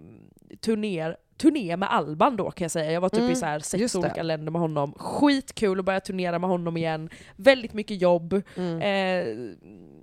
[0.61, 2.91] turnéer, turné med Alban då kan jag säga.
[2.91, 4.93] Jag var typ Mm, i så här sex olika länder med honom.
[4.97, 7.09] Skitkul att börja turnera med honom igen.
[7.35, 8.41] Väldigt mycket jobb.
[8.55, 8.81] Mm.
[8.81, 9.55] Eh,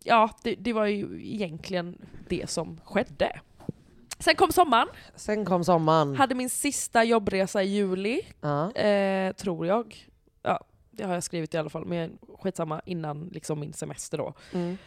[0.05, 3.41] ja, det, det var ju egentligen det som skedde.
[4.19, 6.17] Sen kom sommaren, Sen kom sommaren.
[6.17, 8.73] hade min sista jobbresa i juli, Ja.
[8.75, 9.97] eh, tror jag.
[10.43, 14.35] Ja, det har jag skrivit i alla fall, men skitsamma, innan liksom min semester då.
[14.53, 14.79] Mm.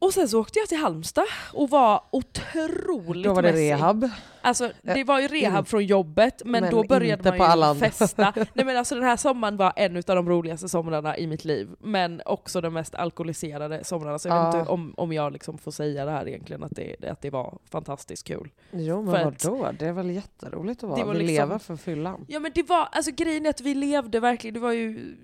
[0.00, 3.70] Och sen så åkte jag till Halmstad och var otroligt Då var det mässig.
[3.72, 4.10] rehab.
[4.40, 7.44] Alltså det var ju rehab in- från jobbet, men, men då började inte man på
[7.44, 7.90] ju alla andra.
[7.90, 8.32] festa.
[8.54, 11.68] Nej men alltså den här sommaren var en av de roligaste somrarna i mitt liv,
[11.80, 14.18] men också den mest alkoholiserade somrarna.
[14.18, 14.60] Så jag vet Ja.
[14.60, 17.58] inte om, om jag liksom får säga det här egentligen, att det, att det var
[17.70, 18.50] fantastiskt kul.
[18.72, 19.68] Jo För men att- vadå?
[19.78, 20.98] Det är väl jätteroligt att vara.
[21.00, 22.24] Det var Vi liksom- lever för fyllan.
[22.28, 25.16] Ja men det var, alltså grejen är att vi levde verkligen, det var ju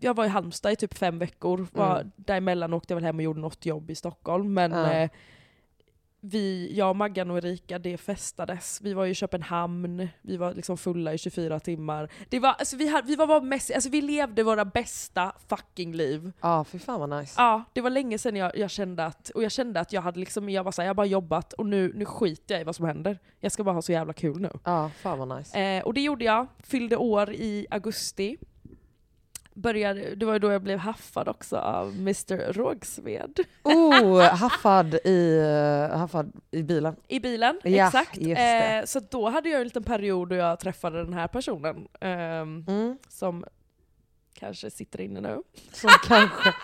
[0.00, 2.12] jag var i Halmstad i typ fem veckor, var, Mm.
[2.16, 4.54] däremellan åkte jag väl hem och gjorde något jobb i Stockholm.
[4.54, 4.92] Men Ja.
[4.92, 5.10] eh,
[6.22, 8.80] vi, jag, Maggan och Erika, det festades.
[8.82, 12.08] Vi var i Köpenhamn, vi var liksom fulla i 24 timmar.
[12.28, 15.94] Det var, alltså vi, hade, vi var bara mest, alltså vi levde våra bästa fucking
[15.94, 16.32] liv.
[16.40, 17.34] Ja, fy fan vad nice.
[17.42, 20.20] Ja, det var länge sedan jag, jag kände att, och jag kände att jag hade
[20.20, 22.76] liksom, jag var såhär, jag har bara jobbat och nu, nu skiter jag i vad
[22.76, 23.18] som händer.
[23.40, 24.50] Jag ska bara ha så jävla kul nu.
[24.64, 25.58] Ja, fan vad nice.
[25.60, 28.36] Eh, och det gjorde jag, fyllde år i augusti.
[29.62, 33.40] Började, det var ju då jag blev haffad också av Mr Rågsved.
[33.62, 35.40] Oh, haffad i,
[35.92, 36.96] haffad i bilen.
[37.08, 38.18] I bilen, Ja, exakt.
[38.18, 41.88] Eh, så då hade jag en liten period då jag träffade den här personen.
[42.00, 42.98] ehm, Mm.
[43.08, 43.44] som
[44.34, 45.42] kanske sitter inne nu.
[45.72, 46.54] Som kanske...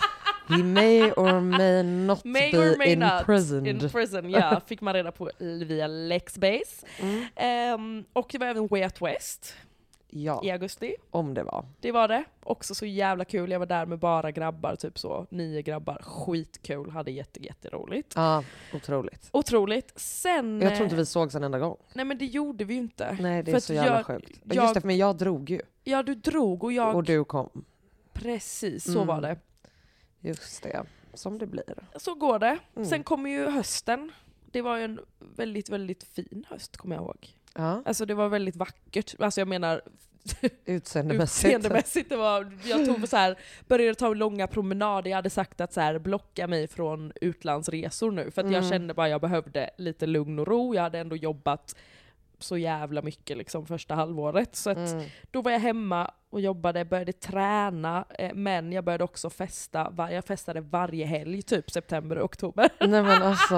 [0.49, 3.67] He may or may not May be or may not imprisoned.
[3.69, 4.61] in prison, ja.
[4.67, 6.87] Fick man reda på via Lexbase.
[7.01, 7.25] Mm.
[7.37, 9.55] Ehm, och det var även Way Out West
[10.09, 10.95] Ja, i augusti.
[11.11, 11.67] om det var.
[11.81, 12.25] Det var det.
[12.43, 13.51] Också så jävla kul.
[13.51, 15.27] Jag var där med bara grabbar, typ så.
[15.31, 15.99] Nio grabbar.
[16.03, 16.91] Skitkul.
[16.91, 18.13] Hade jätte, jätteroligt.
[18.17, 19.29] Ja, otroligt.
[19.33, 19.93] Otroligt.
[19.97, 20.61] Sen...
[20.61, 21.77] Jag tror inte eh, vi sågs en enda gång.
[21.95, 23.17] Nej men det gjorde vi ju inte.
[23.21, 24.41] Nej, det För är så jävla jag- sjukt.
[24.45, 25.61] jag- Just det, men jag drog ju.
[25.85, 26.97] Ja du drog och jag...
[26.97, 27.65] Och du kom.
[28.13, 29.07] Precis, så Mm.
[29.07, 29.39] var det.
[30.21, 30.83] Just det.
[31.15, 31.75] Som det blir.
[31.97, 32.59] Så går det.
[32.77, 32.89] Mm.
[32.89, 34.13] Sen kommer ju hösten.
[34.51, 37.29] Det var ju en väldigt, väldigt fin höst kommer jag ihåg.
[37.57, 39.15] Ja, Alltså det var väldigt vackert.
[39.19, 39.83] Alltså jag menar
[40.65, 41.45] utseendemässigt.
[41.47, 42.09] utseendemässigt.
[42.09, 43.39] Det var, jag tog så här,
[43.69, 45.11] började ta långa promenader.
[45.11, 48.31] Jag hade sagt att så här, blocka mig från utlandsresor nu.
[48.31, 48.71] För att jag Mm.
[48.71, 50.75] kände bara att jag behövde lite lugn och ro.
[50.75, 51.77] Jag hade ändå jobbat
[52.43, 54.57] så jävla mycket liksom första halvåret.
[54.57, 55.05] Så att Mm.
[55.31, 59.93] då var jag hemma och jobbade, började träna, eh, men jag började också festa.
[60.11, 62.69] Jag festade varje helg, typ september och oktober.
[62.81, 63.57] Nej men alltså,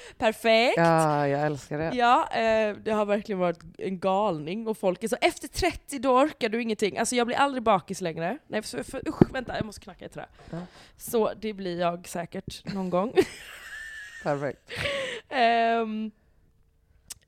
[0.18, 0.74] Perfekt!
[0.76, 1.90] ja, jag älskar det.
[1.94, 6.18] Ja, eh, det har verkligen varit en galning och folk är så efter 30 då
[6.18, 6.98] orkar du ingenting.
[6.98, 8.38] Alltså jag blir aldrig bakis längre.
[8.48, 10.26] Nej för, för usch, vänta jag måste knacka i trä.
[10.50, 10.58] Ja.
[10.96, 13.12] Så det blir jag säkert någon gång.
[14.22, 14.70] Perfekt.
[15.28, 16.10] Ehm,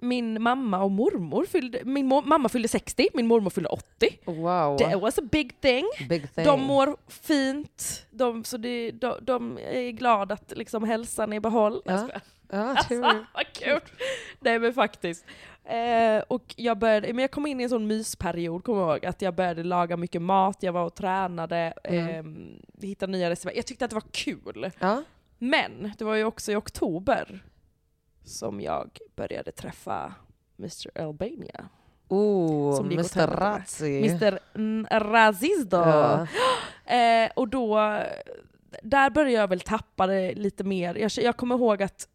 [0.00, 4.18] min mamma och mormor fyllde, min mo- mamma fyllde 60, min mormor fyllde 80.
[4.24, 4.76] Wow.
[4.78, 5.84] Det was a big thing.
[6.08, 6.44] Big thing.
[6.44, 11.40] De mår fint, de, så det, de, de är glada att liksom hälsan är i
[11.40, 11.82] behåll.
[11.84, 12.08] Ja.
[12.50, 12.94] Ja, Alltså,
[13.34, 13.80] vad kul!
[14.40, 15.24] Nej men faktiskt.
[15.64, 19.06] Eh, och jag, började, men jag kom in i en sån mysperiod, kommer jag ihåg,
[19.06, 22.56] att jag började laga mycket mat, jag var och tränade, Mm.
[22.82, 23.56] eh, hittade nya restauranger.
[23.58, 24.70] Jag tyckte att det var kul.
[24.78, 25.02] Ja.
[25.38, 27.40] Men det var ju också i oktober
[28.28, 30.14] som jag började träffa
[30.58, 31.68] Mr Albania.
[32.08, 33.26] Oh, Mr.
[33.26, 34.08] Razzi.
[34.08, 35.76] Mr Razizdo.
[35.76, 36.26] Ja.
[36.88, 37.76] Eh, och då,
[38.82, 40.94] där började jag väl tappa det lite mer.
[40.94, 42.08] Jag, jag kommer ihåg att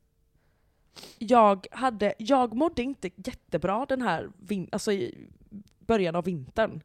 [1.17, 5.28] jag, hade, jag mådde inte jättebra den här vin, alltså i
[5.80, 6.82] början av vintern.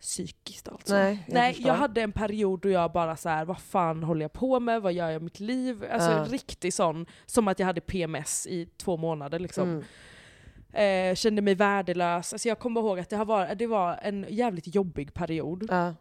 [0.00, 0.94] Psykiskt alltså.
[0.94, 4.22] Nej, jag Nej jag hade en period då jag bara så här, vad fan håller
[4.22, 4.82] jag på med?
[4.82, 5.84] Vad gör jag i mitt liv?
[5.92, 6.26] Alltså Ja.
[6.28, 9.68] riktig sån, som att jag hade PMS i två månader liksom.
[9.68, 11.10] Mm.
[11.10, 12.32] Eh, kände mig värdelös.
[12.32, 15.66] Alltså jag kommer ihåg att det, har varit, det var en jävligt jobbig period.
[15.70, 15.94] Ja,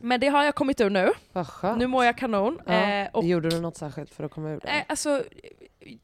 [0.00, 1.10] Men det har jag kommit ur nu.
[1.78, 2.60] Nu mår jag kanon.
[2.66, 2.72] ja.
[2.72, 4.68] Eh, och Gjorde du något särskilt för att komma ur det?
[4.68, 5.24] Eh, alltså,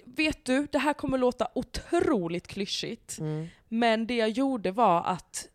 [0.05, 3.19] vet du, det här kommer låta otroligt klyschigt.
[3.19, 3.47] Mm.
[3.69, 5.49] Men det jag gjorde var att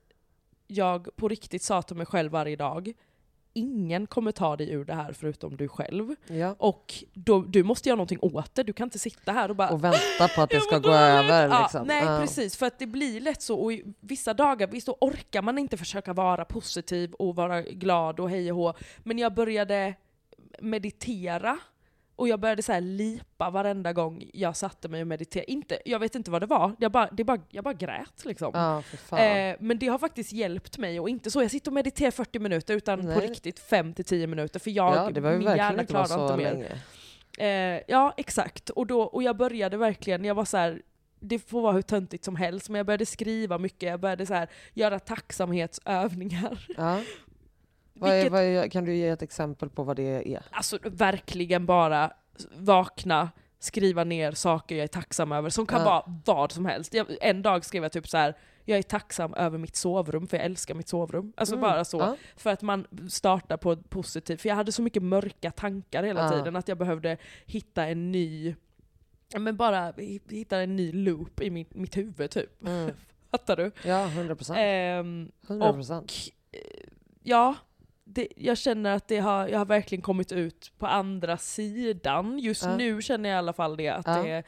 [0.67, 2.93] jag på riktigt sa till mig själv varje dag,
[3.56, 6.15] ingen kommer ta dig ur det här förutom du själv.
[6.28, 6.56] Ja.
[6.60, 9.69] Och då, du måste göra någonting åt det, du kan inte sitta här och bara
[9.69, 11.47] Och vänta på att det "Jag ska gå dåligt." över.
[11.49, 11.88] Ja, Liksom.
[11.88, 12.19] nej Ja.
[12.21, 13.60] precis, för att det blir lätt så.
[13.60, 18.30] Och vissa dagar visst, då orkar man inte försöka vara positiv och vara glad och
[18.30, 18.73] hej och hå.
[19.04, 19.95] Men jag började
[20.60, 21.58] meditera
[22.15, 25.52] och jag började så lipa varenda gång jag satte mig och mediterade.
[25.52, 28.82] Inte, jag vet inte vad det var, jag bara, det bara, jag bara grät liksom.
[29.08, 29.19] Fan.
[29.19, 32.39] Eh, men det har faktiskt hjälpt mig, och inte så jag sitter och mediterar 40
[32.39, 33.28] minuter, utan på Nej.
[33.28, 34.60] riktigt 5-10 minuter.
[34.60, 36.82] För jag, ja, det var ju min hjärna klarar inte mer.
[37.38, 38.69] Eh, ja, exakt.
[38.69, 40.82] Och, då, och jag började verkligen, jag var så här.
[41.19, 44.34] det får vara hur töntigt som helst, men jag började skriva mycket, jag började så
[44.34, 46.67] här, göra tacksamhetsövningar.
[46.78, 47.02] Ja.
[47.93, 50.43] Vad är, vad är, kan du ge ett exempel på vad det är?
[50.51, 52.12] Alltså verkligen bara
[52.58, 53.29] vakna,
[53.60, 55.86] skriva ner saker jag är tacksam över, som kan Ja.
[55.86, 56.93] vara vad som helst.
[56.93, 58.38] Jag, en dag skrev jag typ så här.
[58.65, 61.34] jag är tacksam över mitt sovrum, för jag älskar mitt sovrum.
[61.38, 61.62] Alltså Mm.
[61.62, 61.97] bara så.
[61.99, 62.15] Ja.
[62.36, 66.21] För att man startar på ett positivt, för jag hade så mycket mörka tankar hela
[66.21, 66.29] Ja.
[66.29, 68.56] tiden att jag behövde hitta en ny,
[69.38, 72.62] men bara hi- hitta en ny loop i mitt, mitt huvud typ.
[72.67, 72.91] Mm.
[73.32, 73.71] Fattar du?
[73.86, 74.58] Ja, 100 procent.
[74.62, 76.03] Ehm, 100 procent.
[76.12, 76.13] och
[77.23, 77.56] ja,
[78.13, 82.39] det, jag känner att det har, jag har verkligen kommit ut på andra sidan.
[82.39, 82.78] Just Ja.
[82.78, 83.89] nu känner jag i alla fall det.
[83.89, 84.23] Att Ja.
[84.23, 84.43] det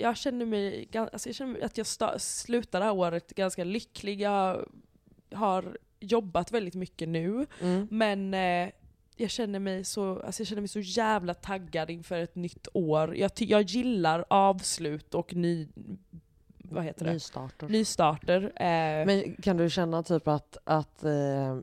[0.00, 4.20] jag känner mig, alltså jag känner att jag sta, slutar det här året ganska lycklig.
[4.20, 4.66] Jag
[5.32, 7.46] har jobbat väldigt mycket nu.
[7.60, 7.88] Mm.
[7.90, 8.70] Men eh,
[9.16, 13.16] jag, känner mig så, alltså jag känner mig så jävla taggad inför ett nytt år.
[13.16, 15.68] Jag, jag gillar avslut och ny,
[16.58, 17.12] vad heter det?
[17.12, 17.68] Nystarter.
[17.68, 18.42] nystarter.
[18.56, 21.58] Eh, Men kan du känna typ att, att eh,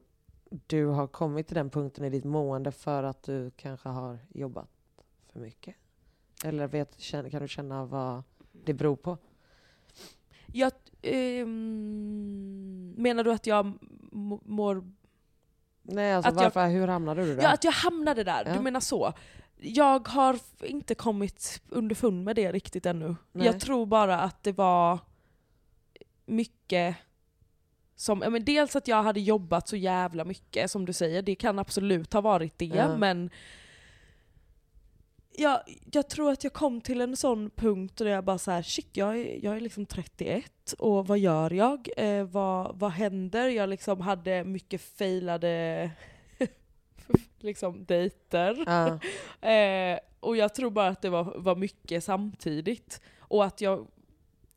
[0.49, 4.69] du har kommit till den punkten i ditt mående för att du kanske har jobbat
[5.33, 5.75] för mycket?
[6.43, 9.17] Eller vet, kan du känna vad det beror på?
[10.45, 13.73] Jag, ehm, menar du att jag
[14.45, 14.91] mår...
[15.81, 17.43] Nej, alltså Att jag- varför, hur hamnade du där?
[17.43, 18.43] Ja, att jag hamnade där.
[18.45, 18.53] Ja.
[18.53, 19.13] Du menar så.
[19.57, 23.15] Jag har inte kommit underfund med det riktigt ännu.
[23.31, 23.45] Nej.
[23.45, 24.99] Jag tror bara att det var
[26.25, 26.95] mycket
[27.95, 31.35] som, ja, men dels att jag hade jobbat så jävla mycket, som du säger, det
[31.35, 32.97] kan absolut ha varit det, Ja.
[32.97, 33.29] men
[35.37, 35.59] jag,
[35.91, 38.97] jag tror att jag kom till en sån punkt där jag bara så här, shit
[38.97, 41.89] jag är, jag är liksom 31 och vad gör jag?
[41.97, 43.47] Eh, vad, vad händer?
[43.47, 45.91] Jag liksom hade mycket failade
[47.39, 48.63] liksom dejter.
[48.65, 48.99] Ja.
[49.49, 53.01] Eh, och jag tror bara att det var, var mycket samtidigt.
[53.19, 53.87] Och att jag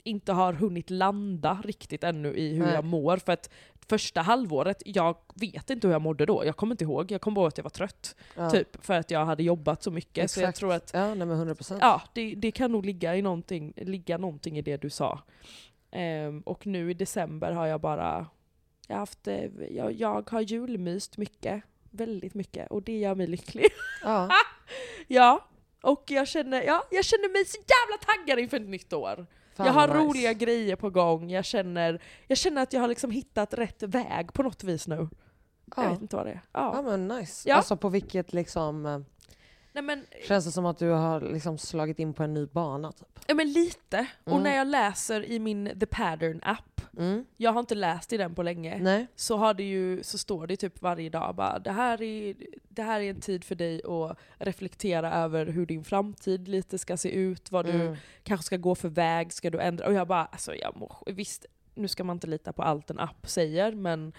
[0.09, 2.75] inte har hunnit landa riktigt ännu i hur Nej.
[2.75, 3.17] jag mår.
[3.17, 3.51] För att
[3.89, 6.45] första halvåret, jag vet inte hur jag mådde då.
[6.45, 7.11] Jag kommer inte ihåg.
[7.11, 8.17] Jag kommer ihåg att jag var trött.
[8.37, 8.51] Ja.
[8.51, 10.31] Typ för att jag hade jobbat så mycket.
[10.31, 10.59] Så jag Exakt.
[10.59, 11.81] tror att Ja, nej men 100 procent.
[11.83, 15.23] ja, det, det kan nog ligga, i någonting, ligga någonting i det du sa.
[15.91, 18.27] Ehm, och nu i december har jag bara
[18.89, 21.63] jag har, haft, eh, jag, jag har julmyst mycket.
[21.91, 22.71] Väldigt mycket.
[22.71, 23.67] Och det gör mig lycklig.
[24.05, 24.29] Ja.
[25.07, 25.49] Ja,
[25.83, 29.27] och jag känner, ja, jag känner mig så jävla taggad inför ett nytt år.
[29.59, 29.99] Fan jag har nice.
[29.99, 34.33] roliga grejer på gång, jag känner, jag känner att jag har liksom hittat rätt väg
[34.33, 35.09] på något vis nu.
[35.77, 35.91] Jag Ja.
[35.91, 36.41] vet inte vad det är.
[36.53, 36.83] ja Ja.
[36.83, 37.49] men nice.
[37.49, 37.55] Ja.
[37.57, 39.05] Alltså på vilket liksom...
[39.73, 42.93] Nej, men, Känns det som att du har liksom slagit in på en ny bana
[42.93, 43.09] typ?
[43.27, 44.07] ja, men lite.
[44.25, 44.43] Och Mm.
[44.45, 47.25] när jag läser i min The Pattern app, Mm.
[47.37, 49.07] jag har inte läst i den på länge, Nej.
[49.17, 52.35] så, har det ju, så står det typ varje dag bara det här, är,
[52.69, 56.97] det här är en tid för dig att reflektera över hur din framtid lite ska
[56.97, 57.97] se ut, vad du Mm.
[58.23, 59.87] kanske ska gå för väg, ska du ändra?
[59.87, 62.99] Och jag bara, alltså jag mår, visst, nu ska man inte lita på allt en
[62.99, 64.13] app säger, men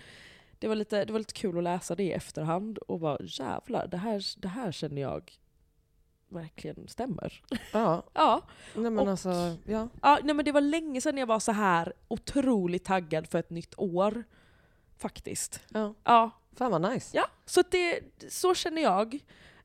[0.60, 3.88] det var lite, det var lite kul att läsa det i efterhand och bara jävlar,
[3.88, 5.32] det här, det här känner jag
[6.30, 7.42] verkligen stämmer.
[7.74, 8.04] Ja.
[8.14, 8.42] Ja,
[8.76, 9.30] Nej men Och- alltså,
[9.66, 9.88] ja.
[10.02, 13.50] ja nej, men det var länge sedan jag var så här otroligt taggad för ett
[13.50, 14.24] nytt år.
[14.98, 15.62] Faktiskt.
[15.74, 15.94] ja.
[16.04, 17.18] Ja, Fan vad nice.
[17.18, 19.20] ja så det, så känner jag.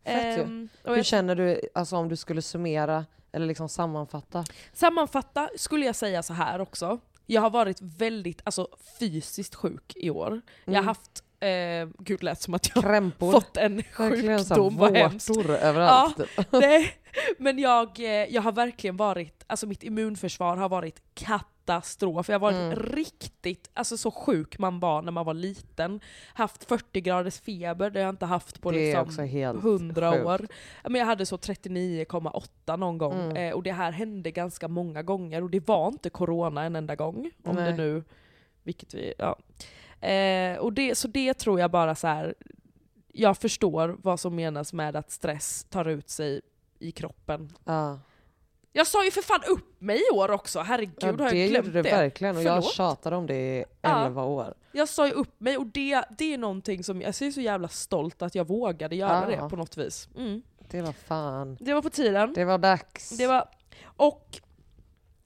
[0.05, 0.43] Fett ju.
[0.43, 4.45] Ehm, och Hur jag känner du, alltså om du skulle summera eller liksom sammanfatta?
[4.73, 6.99] Sammanfatta skulle jag säga så här också.
[7.27, 10.41] Jag har varit väldigt alltså, fysiskt sjuk i år.
[10.65, 10.87] Jag har Mm.
[10.87, 13.33] haft, eh, gud lät som att jag Krämpor.
[13.33, 15.31] fått en sjukdom, vad hemskt.
[15.37, 16.17] överallt.
[16.17, 16.53] typ.
[16.53, 16.95] Nej,
[17.39, 22.29] Men jag, eh, jag har verkligen varit, alltså mitt immunförsvar har varit katastrof.
[22.29, 22.79] Jag har varit Mm.
[22.79, 26.01] riktigt, alltså så sjuk man var när man var liten.
[26.35, 30.13] Haft 40 graders feber, det har jag inte haft på Det liksom också helt 100
[30.13, 30.27] sjukt.
[30.27, 30.47] år.
[30.85, 33.21] Men jag hade så 39,8 någon gång.
[33.21, 33.37] Mm.
[33.37, 35.43] Eh, och det här hände ganska många gånger.
[35.43, 37.31] Och det var inte corona en enda gång.
[37.45, 37.65] Om Nej.
[37.73, 38.05] det nu,
[38.63, 39.39] vilket vi, ja.
[40.09, 42.35] Eh, och det, så det tror jag bara så här.
[43.17, 46.41] jag förstår vad som menas med att stress tar ut sig
[46.85, 47.53] i kroppen.
[47.65, 47.99] Ja.
[48.77, 51.49] Jag sa ju för fan upp mig i år också, herregud Ja, har jag det
[51.49, 51.91] glömt gjorde du det?
[51.97, 52.75] verkligen och jag Förlåt.
[52.75, 54.07] tjatade om det i Ja.
[54.07, 54.55] 11 år.
[54.73, 57.69] Jag sa ju upp mig och det, det är någonting som, jag är så jävla
[57.69, 59.43] stolt att jag vågade göra Ja.
[59.43, 60.09] det på något vis.
[60.17, 60.43] Mm.
[60.71, 61.57] Det var fan.
[61.61, 62.33] Det var på tiden.
[62.33, 63.11] Det var dags.
[63.19, 63.49] Det var,
[63.85, 64.41] och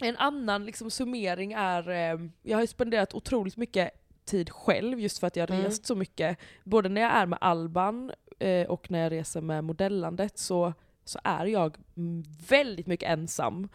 [0.00, 3.90] en annan liksom summering är, eh, jag har ju spenderat otroligt mycket
[4.24, 5.64] tid själv just för att jag har Mm.
[5.66, 6.38] rest så mycket.
[6.64, 10.72] Både när jag är med Alban eh, och när jag reser med modellandet så,
[11.08, 11.76] så är jag
[12.48, 13.68] väldigt mycket ensam.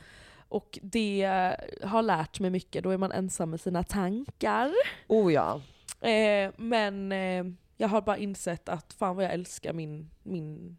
[0.48, 4.72] Och det eh, har lärt mig mycket, då är man ensam med sina tankar.
[5.08, 5.62] Oh ja.
[6.08, 7.46] Eh, men eh,
[7.78, 10.78] jag har bara insett att fan vad jag älskar min, min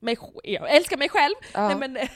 [0.00, 1.68] mig, jag älskar mig själv, ja.
[1.68, 1.92] nej, men,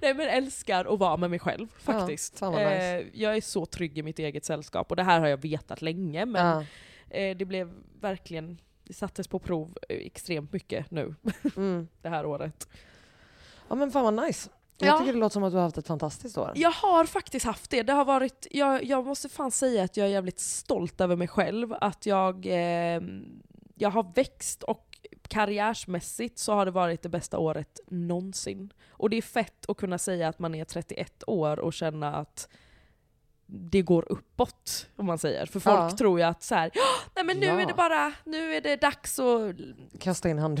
[0.00, 2.40] nej men älskar att vara med mig själv faktiskt.
[2.40, 2.98] vad nice.
[2.98, 5.82] eh, jag är så trygg i mitt eget sällskap och det här har jag vetat
[5.82, 7.18] länge men ja.
[7.18, 11.14] eh, det blev verkligen, det sattes på prov eh, extremt mycket nu
[11.56, 11.88] Mm.
[12.02, 12.68] det här året.
[13.74, 14.50] Ja men fan vad nice.
[14.78, 14.98] Jag Ja.
[14.98, 16.52] tycker det låter som att du har haft ett fantastiskt år.
[16.54, 17.82] Jag har faktiskt haft det.
[17.82, 21.28] Det har varit, jag, jag måste fan säga att jag är jävligt stolt över mig
[21.28, 21.74] själv.
[21.80, 23.00] Att jag, eh,
[23.74, 28.72] jag har växt och karriärsmässigt så har det varit det bästa året någonsin.
[28.90, 32.48] Och det är fett att kunna säga att man är 31 år och känna att
[33.46, 35.46] det går uppåt, om man säger.
[35.46, 35.90] För folk Ja.
[35.96, 36.82] tror ju att så här, "Ja,
[37.14, 37.60] nej men nu Ja.
[37.60, 39.56] är det bara, nu är det dags att
[40.00, 40.60] Kasta in hand.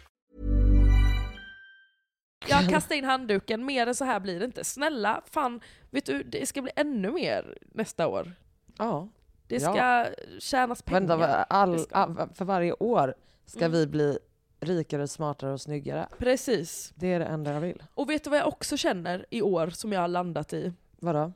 [2.49, 4.63] Jag kastar in handduken, mer än så här blir det inte.
[4.63, 8.33] Snälla, fan, vet du, det ska bli ännu mer nästa år.
[8.77, 9.07] Ja.
[9.47, 9.73] Det Ja.
[9.73, 10.05] ska
[10.39, 10.99] tjänas pengar.
[11.17, 13.71] Vänta, all, all, för varje år ska Mm.
[13.71, 14.17] vi bli
[14.59, 16.07] rikare, smartare och snyggare.
[16.17, 16.91] Precis.
[16.95, 17.83] Det är det enda jag vill.
[17.93, 20.73] Och vet du vad jag också känner i år som jag har landat i?
[20.99, 21.31] Vadå?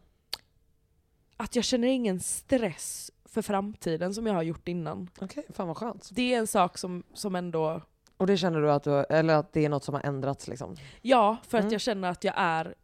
[1.38, 5.10] Att jag känner ingen stress för framtiden som jag har gjort innan.
[5.20, 6.10] Okej, fan vad skönt.
[6.12, 7.82] Det är en sak som, som ändå...
[8.18, 10.76] Och det känner du att du, eller att det är något som har ändrats liksom?
[11.02, 11.72] Ja, för att Mm.
[11.72, 12.76] jag känner att jag är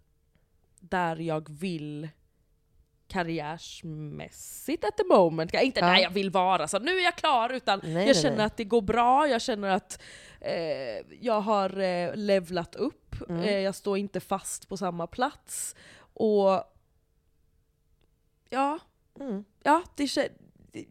[0.79, 2.09] där jag vill
[3.07, 5.53] karriärsmässigt at the moment.
[5.53, 5.85] Inte Ja.
[5.85, 8.45] där jag vill vara, så nu är jag klar, utan Nej, jag känner nej.
[8.45, 10.01] att det går bra, jag känner att
[10.41, 13.41] eh, jag har eh, levlat upp, Mm.
[13.43, 15.75] eh, jag står inte fast på samma plats.
[16.13, 16.63] Och
[18.49, 18.79] ja,
[19.19, 19.43] Mm.
[19.63, 20.07] ja det,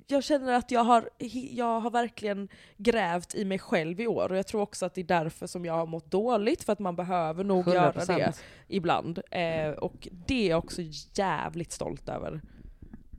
[0.07, 1.11] jag känner att jag har,
[1.51, 5.01] jag har verkligen grävt i mig själv i år och jag tror också att det
[5.01, 8.07] är därför som jag har mått dåligt, för att man behöver nog göra 100%.
[8.17, 8.33] det
[8.69, 9.19] ibland.
[9.31, 10.83] Eh, och det är jag också
[11.15, 12.41] jävligt stolt över.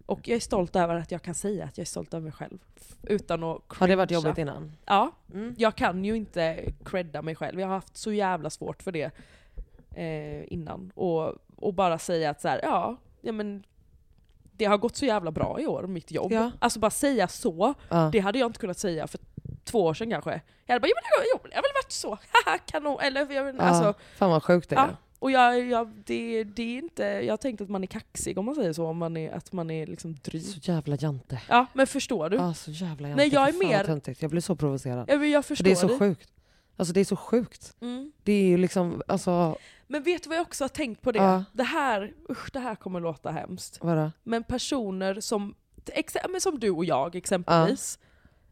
[0.06, 2.32] Och jag är stolt över att jag kan säga att jag är stolt över mig
[2.32, 2.58] själv.
[3.04, 4.72] Utan att Har det varit jobbigt innan?
[4.86, 5.56] Ja, Mm.
[5.58, 7.60] jag kan ju inte credda mig själv.
[7.60, 9.12] Jag har haft så jävla svårt för det
[9.96, 10.92] eh, innan.
[10.96, 13.64] Och, och bara säga att så här, ja, ja men
[14.62, 16.32] det har gått så jävla bra i år, mitt jobb.
[16.32, 16.52] Ja.
[16.60, 18.10] Alltså bara säga så, Ja.
[18.14, 19.20] det hade jag inte kunnat säga för
[19.64, 20.42] två år sedan kanske.
[20.66, 22.10] Jag hade bara, jo men det, jo, det har väl varit så,
[22.46, 24.80] haha kanon, eller jag Ja, alltså, fan vad sjukt det är.
[24.80, 24.90] ja.
[25.20, 28.56] Och jag, jag, det, det är inte, jag tänkte att man är kaxig om man
[28.56, 30.44] säger så, om man är, att man är liksom dryg.
[30.46, 31.42] Så jävla jante.
[31.50, 32.36] Ja men förstår du?
[32.38, 33.24] Ja, så jävla jante.
[33.24, 34.16] Nej, jag är mer-.
[34.20, 35.06] Jag blir så provocerad.
[35.10, 36.00] Ja, jag För förstår det är så dig.
[36.00, 36.30] sjukt.
[36.82, 37.76] Alltså det är så sjukt.
[37.82, 38.12] Mm.
[38.24, 39.58] Det är ju liksom, alltså,
[39.88, 41.20] Men vet du vad jag också har tänkt på det?
[41.20, 41.44] Ja.
[41.54, 43.78] Det här, usch det här kommer låta hemskt.
[43.82, 44.12] vadå?
[44.24, 45.56] Men personer som,
[46.30, 48.00] men som du och jag exempelvis.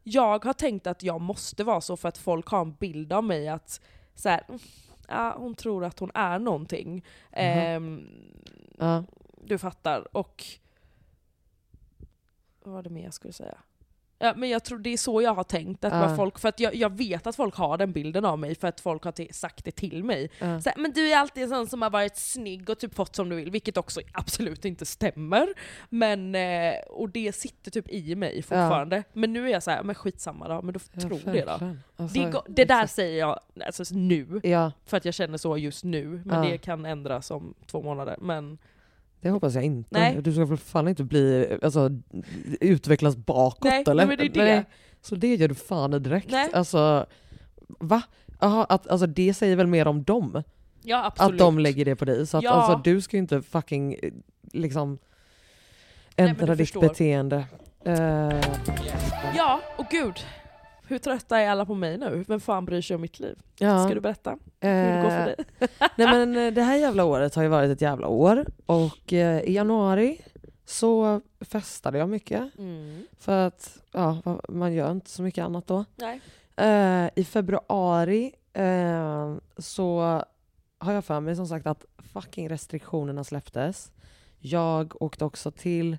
[0.04, 3.24] Jag har tänkt att jag måste vara så för att folk har en bild av
[3.24, 3.82] mig att
[4.16, 4.60] så här, mm,
[5.08, 7.06] ja, hon tror att hon är någonting.
[7.32, 8.08] Ehm,
[8.78, 9.04] Ja.
[9.44, 10.18] du fattar.
[10.18, 10.46] Och
[12.64, 13.58] vad var det mer jag skulle säga?
[14.22, 15.84] Ja, men jag tror det är så jag har tänkt.
[15.84, 18.56] Att bara folk, för att jag, jag vet att folk har den bilden av mig
[18.56, 20.30] för att folk har till, sagt det till mig.
[20.40, 20.62] Ja.
[20.62, 23.16] Så här, men du är alltid en sån som har varit snygg och typ fått
[23.16, 25.48] som du vill, vilket också absolut inte stämmer.
[25.90, 29.04] Men, eh, och det sitter typ i mig fortfarande.
[29.14, 31.76] Men nu är jag så här, men skitsamma då, men då Ja, det då.
[31.96, 35.84] Alltså, Det, det där säger jag alltså, nu, Ja, för att jag känner så just
[35.84, 36.22] nu.
[36.26, 38.16] Men det kan ändras om två månader.
[38.22, 38.58] Men
[39.22, 39.90] det hoppas jag inte.
[40.00, 40.22] Nej.
[40.22, 41.90] Du ska väl fan inte bli, alltså,
[42.62, 44.06] utvecklas bakåt Nej, eller?
[44.06, 44.66] men det är det.
[45.02, 46.32] Så det gör du fan direkt.
[46.32, 46.50] Nej.
[46.54, 47.06] Alltså,
[47.68, 48.02] va?
[48.40, 50.44] Jaha, att, alltså det säger väl mer om dem?
[50.84, 51.32] ja, absolut.
[51.34, 52.28] Att de lägger det på dig.
[52.28, 52.52] Så att Ja.
[52.52, 53.96] alltså, du ska ju inte fucking
[54.54, 54.98] liksom
[56.16, 56.82] ändra du ditt förstår.
[56.82, 57.46] beteende.
[57.86, 58.42] Eh,
[59.36, 60.14] Ja, och gud.
[60.90, 62.26] Hur trötta är alla på mig nu?
[62.28, 63.40] Vem fan bryr sig om mitt liv?
[63.60, 63.84] ja.
[63.86, 64.30] Ska du berätta
[64.62, 65.36] hur det går för Eh, dig?
[65.96, 69.40] Nej men eh, det här jävla året har ju varit ett jävla år och eh,
[69.42, 70.22] i januari
[70.66, 73.06] så festade jag mycket Mm.
[73.20, 74.18] för att ja,
[74.50, 75.86] man gör inte så mycket annat då.
[75.96, 76.22] Nej.
[76.56, 80.00] Eh, I februari eh, så
[80.78, 83.92] har jag för mig som sagt att fucking restriktionerna släpptes.
[84.40, 85.98] Jag åkte också till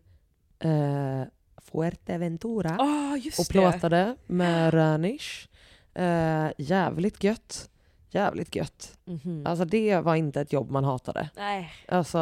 [0.59, 1.22] eh,
[1.61, 5.49] Fuerteventura Ah, just och plåtade med Rönisch.
[5.95, 7.71] Eh, jävligt gött.
[8.11, 8.99] Jävligt gött.
[9.05, 9.47] Mhm.
[9.47, 11.31] Alltså det var inte ett jobb man hatade.
[11.37, 11.73] Nej.
[11.89, 12.19] Alltså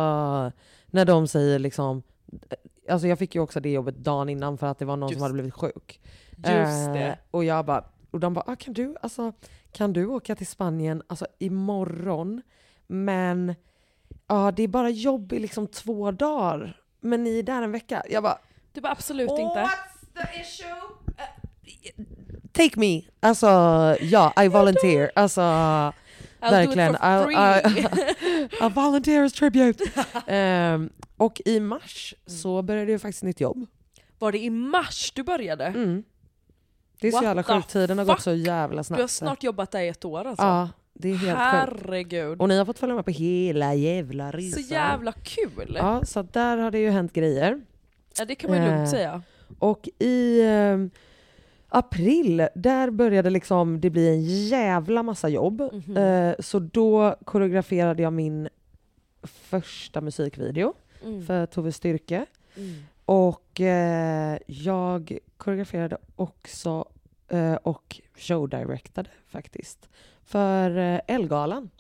[0.86, 2.02] när de säger liksom...
[2.88, 5.18] Alltså jag fick ju också det jobbet dagen innan för att det var någon Just-
[5.18, 6.00] som hade blivit sjuk.
[6.30, 7.18] Just det.
[7.30, 7.84] Och jag bara...
[8.10, 9.32] Och de bara, ah, kan, du, alltså,
[9.72, 12.42] kan du åka till Spanien alltså, imorgon?
[12.86, 13.54] Men
[14.26, 16.80] ja, det är bara jobb i liksom två dagar.
[17.00, 18.02] Men ni är där en vecka.
[18.10, 18.38] Jag bara,
[18.72, 19.70] Du bara absolut inte.
[22.52, 23.02] take me!
[23.20, 23.46] Alltså
[24.00, 25.10] ja, I volunteer.
[25.14, 26.92] Alltså I'll verkligen.
[26.92, 28.60] do it for free.
[28.60, 29.84] I, I volunteer as tribute.
[30.26, 33.66] Ehm, och i mars så började jag faktiskt nytt jobb.
[34.18, 35.64] Var det i mars du började?
[35.64, 36.02] Mm.
[37.00, 38.98] Det är så What jävla the sjukt, tiden har gått så jävla snabbt.
[38.98, 40.44] Du har snart jobbat där i ett år alltså?
[40.44, 41.82] Ja, det är helt sjukt.
[41.82, 42.40] Herregud.
[42.40, 44.62] Och ni har fått följa med på hela jävla resan.
[44.62, 45.74] Så jävla kul!
[45.78, 46.04] Ja.
[46.04, 47.60] Så där har det ju hänt grejer.
[48.26, 49.22] Det kan man lugnt Eh, säga.
[49.58, 50.78] Och i eh,
[51.68, 55.62] april, där började liksom det bli en jävla massa jobb.
[55.72, 55.96] Mhm.
[55.96, 58.48] Eh, så då koreograferade jag min
[59.22, 61.26] första musikvideo Mm.
[61.26, 62.26] för Tove Styrke.
[62.56, 62.74] Mm.
[63.04, 66.84] Och eh, jag koreograferade också
[67.28, 69.88] eh, och showdirectade faktiskt
[70.24, 71.70] för eh, Elgalan.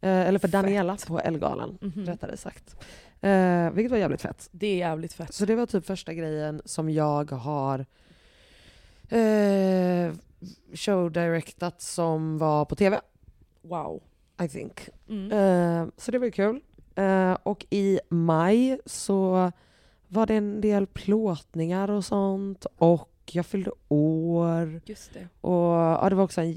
[0.00, 2.06] Eh, eller för Daniela på Elgalan, Mhm.
[2.06, 2.76] rättare sagt.
[3.20, 4.48] Eh, vilket var jävligt fett.
[4.52, 5.34] Det är jävligt fett.
[5.34, 7.86] Så det var typ första grejen som jag har
[9.08, 10.12] eh,
[10.74, 13.00] showdirectat som var på TV,
[13.62, 14.02] Wow.
[14.42, 14.88] I think.
[15.08, 15.32] Mm.
[15.32, 16.60] Eh, så det var ju kul.
[16.94, 19.52] Eh, och i maj så
[20.08, 25.28] var det en del plåtningar och sånt och jag fyllde år Just det.
[25.40, 26.56] och ja, det var också en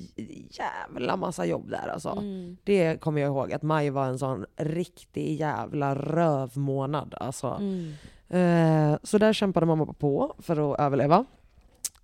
[0.50, 2.10] jävla massa jobb där alltså.
[2.10, 2.58] Mm.
[2.64, 7.48] Det kommer jag ihåg att maj var en sån riktig jävla rövmånad alltså.
[7.48, 7.94] Mm.
[8.30, 11.26] Eh, så där kämpade mamma på för att överleva.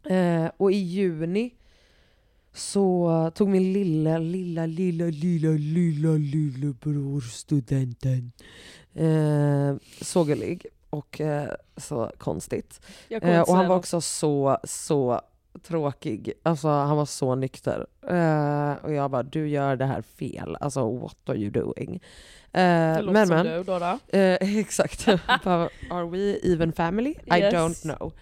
[0.09, 1.53] Eh, och i juni
[2.53, 8.31] så tog min lilla, lilla, lilla, lilla, lilla, lillebror studenten.
[8.93, 12.81] Eh, så gullig och eh, så konstigt.
[13.09, 15.21] Eh, och han var också så, så
[15.67, 16.33] tråkig.
[16.43, 17.85] Alltså han var så nykter.
[18.07, 20.57] Eh, och jag bara, du gör det här fel.
[20.59, 21.95] Alltså what are you doing?
[21.95, 23.45] Eh, Det låter men som men.
[23.45, 23.75] du då.
[24.17, 25.07] Eh, exakt.
[25.07, 27.09] Are we even family?
[27.25, 27.53] I Yes.
[27.53, 28.13] don't know.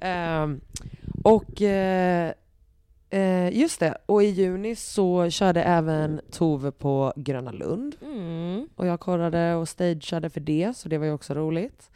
[0.00, 0.60] Ehm,
[1.24, 1.62] och
[3.14, 7.96] eh, just det, och i juni så körde även Tove på Gröna Lund.
[8.02, 8.68] Mm.
[8.76, 11.90] Och jag korrade och stageade för det, så det var ju också roligt.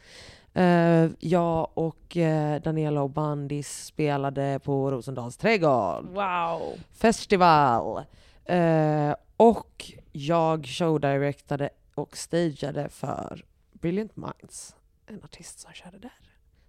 [0.53, 6.61] Eh, jag och eh, Daniela och Bandis spelade på Rosendals trädgård Wow.
[6.93, 8.03] festival.
[8.45, 14.75] Eh, och jag showdirectade och stageade för Brilliant Minds,
[15.07, 16.11] en artist som körde där.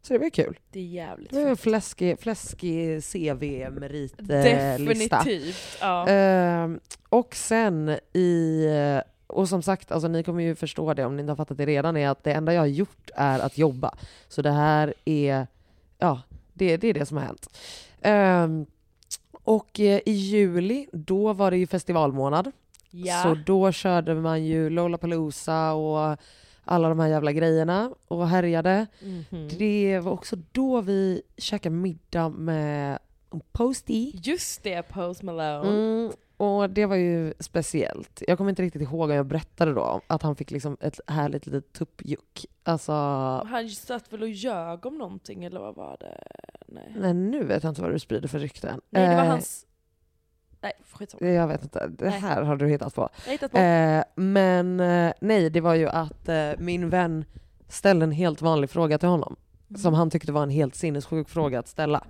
[0.02, 0.58] Så det var ju kul.
[0.70, 4.22] Det är jävligt Det var en fläskig, fläskig CV-meritlista.
[4.22, 5.78] Definitivt.
[5.80, 6.08] Ja.
[6.08, 6.68] Eh,
[7.08, 8.66] och sen i...
[9.26, 11.66] Och som sagt, alltså ni kommer ju förstå det om ni inte har fattat det
[11.66, 13.94] redan, är att det enda jag har gjort är att jobba.
[14.28, 15.46] Så det här är...
[15.98, 16.22] Ja,
[16.52, 17.58] det, det är det som har hänt.
[18.00, 18.66] Ehm,
[19.32, 22.52] och eh, i juli, då var det ju festivalmånad.
[22.90, 23.22] ja.
[23.22, 26.18] Så då körde man ju Lollapalooza och
[26.70, 28.86] alla de här jävla grejerna och härjade.
[29.02, 29.48] Mhm.
[29.58, 32.98] Det var också då vi käkade middag med
[33.52, 34.12] Posty.
[34.14, 35.68] Just det, Post Malone.
[35.70, 38.22] Mm, och det var ju speciellt.
[38.26, 41.46] Jag kommer inte riktigt ihåg om jag berättade då att han fick liksom ett härligt
[41.46, 42.46] litet tuppjuck.
[42.62, 42.92] Alltså,
[43.46, 46.22] Han satt väl och ljög om någonting eller vad var det?
[46.66, 48.80] Nej, nej nu vet jag inte vad du sprider för rykten.
[48.90, 49.66] Nej det var Eh, hans...
[50.60, 51.30] Nej skitsamma.
[51.30, 52.20] Jag vet inte, det Nej.
[52.20, 53.08] här har du hittat på.
[53.26, 53.58] Hittat på.
[53.58, 57.24] Eh, men eh, nej, det var ju att eh, min vän
[57.68, 59.36] ställde en helt vanlig fråga till honom.
[59.68, 59.80] Mm.
[59.80, 62.04] Som han tyckte var en helt sinnessjuk fråga att ställa.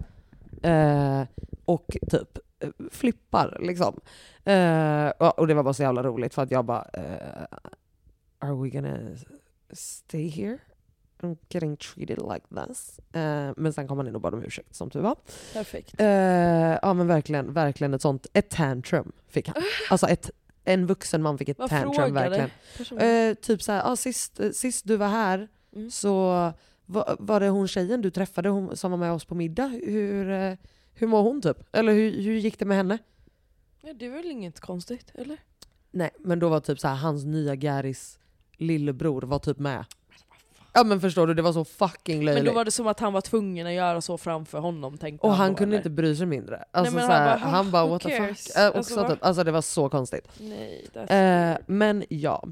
[0.62, 1.22] Eh,
[1.64, 4.00] och typ eh, flippar liksom.
[4.44, 6.86] Eh, och, det var bara så jävla roligt för att jag bara
[8.38, 8.98] Are we gonna
[9.72, 10.58] stay here?
[11.22, 13.00] I'm getting treated like this.
[13.12, 15.16] Eh, men sen kom han in och bad om ursäkt som tur var.
[15.52, 16.00] Perfekt.
[16.00, 16.06] Eh,
[16.82, 19.56] ja men verkligen, verkligen ett sånt, ett tantrum fick han.
[19.90, 20.30] Alltså ett,
[20.64, 23.30] en vuxen man fick ett Vad tantrum frågade verkligen.
[23.30, 25.90] Eh, typ såhär, ah, sist, sist du var här Mm.
[25.90, 26.12] så
[26.86, 29.66] var, var det hon tjejen du träffade hon, som var med oss på middag.
[29.66, 30.54] Hur, eh,
[30.94, 31.56] hur mår hon typ?
[31.72, 32.98] Eller hur, hur gick det med henne?
[33.80, 35.36] Ja, det är väl inget konstigt, eller?
[35.90, 38.18] Nej men då var typ så här, hans nya Garis
[38.56, 39.84] lillebror var typ med.
[40.72, 42.44] Ja men förstår du, det var så fucking löjligt.
[42.44, 45.26] Men då var det som att han var tvungen att göra så framför honom tänkte
[45.26, 45.80] och han då, kunde eller?
[45.80, 46.64] inte bry sig mindre.
[46.70, 48.56] Alltså, men så han bara, han bara "Who what the cares?" fuck.
[48.56, 49.10] Eh, Alltså, också, va?
[49.10, 50.28] typ, alltså det var så konstigt.
[50.40, 52.44] Nej, Eh, men ja.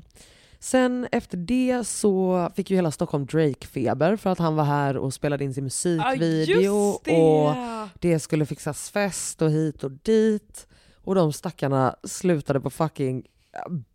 [0.61, 5.15] Sen efter det så fick ju hela Stockholm Drake-feber för att han var här och
[5.15, 6.61] spelade in sin ah, musikvideo.
[6.93, 7.23] just det!
[7.23, 7.55] och
[8.01, 10.67] det skulle fixas fest och hit och dit.
[11.05, 13.23] Och de stackarna slutade på fucking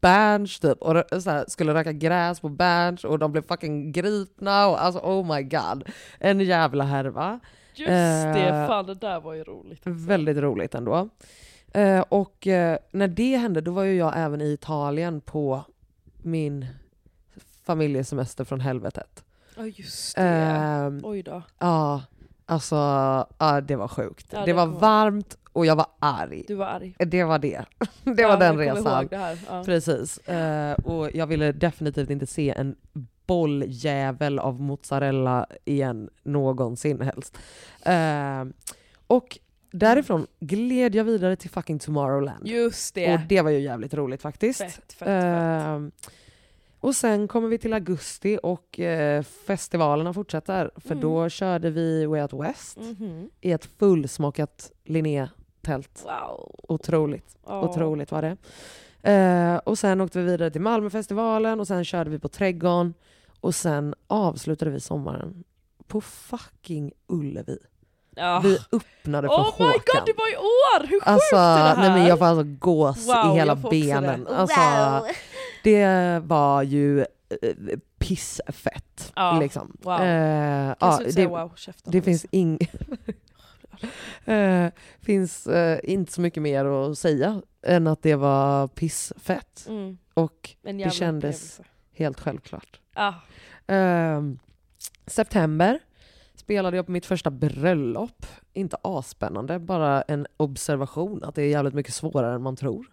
[0.01, 4.83] Berns typ och här, skulle röka gräs på Berns och de blev fucking gripna och
[4.83, 5.89] alltså oh my god.
[6.19, 7.39] En jävla härva.
[7.75, 9.81] Just det, eh, fan det där var ju roligt.
[9.83, 11.09] Väldigt roligt ändå.
[11.73, 15.63] Eh, och eh, när det hände då var ju jag även i Italien på
[16.17, 16.65] min
[17.63, 19.23] familjesemester från helvetet.
[19.57, 20.21] Ja just det.
[20.21, 21.41] Ehm, Oj då.
[21.59, 22.01] Ja,
[22.45, 22.75] alltså
[23.37, 24.27] ja, det var sjukt.
[24.31, 26.43] Ja, det, det var varmt och jag var arg.
[26.47, 26.95] Du var arg.
[26.99, 27.65] Det var det.
[28.03, 29.01] Det Ja, var den jag resan.
[29.01, 29.37] ihåg Det här.
[29.49, 29.63] Ja.
[29.65, 30.17] Precis.
[30.17, 32.75] Eh, och jag ville definitivt inte se en
[33.25, 37.37] bolljävel av mozzarella igen någonsin helst.
[37.85, 38.45] Eh,
[39.07, 39.39] och
[39.71, 42.47] därifrån gled jag vidare till fucking Tomorrowland.
[42.47, 43.13] Just det.
[43.13, 44.59] Och det var ju jävligt roligt faktiskt.
[44.61, 45.07] Fett, fett, fett.
[45.07, 45.91] Ehm,
[46.79, 50.71] och sen kommer vi till augusti och eh, festivalerna fortsätter.
[50.75, 51.01] För Mm.
[51.01, 53.29] då körde vi Way Out West Mhm.
[53.41, 54.71] i ett fullsmockat
[55.67, 56.03] Linné-tält.
[56.05, 56.55] Wow.
[56.67, 57.35] Otroligt.
[57.45, 57.61] Ja.
[57.61, 58.37] Otroligt var det.
[59.11, 62.93] Eh, och sen åkte vi vidare till Malmöfestivalen och sen körde vi på Trädgården.
[63.41, 65.43] Och sen avslutade vi sommaren
[65.87, 67.57] på fucking Ullevi.
[68.15, 68.41] Ja.
[68.43, 69.81] Vi öppnade för Oh my Håkan.
[69.95, 70.79] god, det var i år!
[70.87, 71.77] Hur sjukt Alltså, är det här?
[71.77, 74.23] nej men jag får alltså gås Wow, i hela benen.
[74.23, 74.35] det.
[74.37, 74.59] Alltså,
[75.63, 77.05] Det var ju eh,
[77.97, 79.11] pissfett.
[79.15, 79.77] Ja, liksom.
[79.81, 79.93] wow.
[80.01, 81.51] Eh, Kan ja, det, wow,
[81.83, 82.57] det finns ing...
[84.25, 84.67] eh,
[85.01, 89.65] finns eh, inte så mycket mer att säga än att det var pissfett.
[89.69, 91.63] Mm, Och det kändes upplevelse.
[91.93, 92.79] helt självklart.
[92.93, 93.13] Ah,
[93.67, 94.39] Ehm,
[95.07, 95.79] september
[96.35, 98.25] spelade jag på mitt första bröllop.
[98.53, 102.85] Inte asspännande, bara en observation att det är jävligt mycket svårare än man tror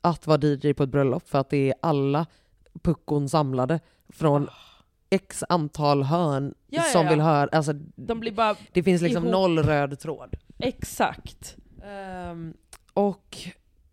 [0.00, 2.26] att vara DJ på ett bröllop för att det är alla
[2.82, 4.48] puckon samlade från
[5.12, 7.10] x antal hörn Ja, ja, som ja.
[7.10, 7.48] vill höra.
[7.52, 9.32] Alltså, de blir bara det finns liksom ihop.
[9.32, 10.36] noll röd tråd.
[10.58, 11.56] exakt.
[11.84, 12.54] Ehm,
[12.94, 13.36] och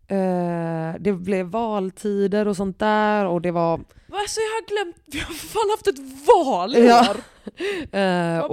[0.06, 3.80] eh, det blev valtider och sånt där och det var
[4.12, 7.10] Alltså jag har glömt, vi har fan haft ett val i Ja.
[7.10, 7.16] år!
[8.48, 8.50] Vad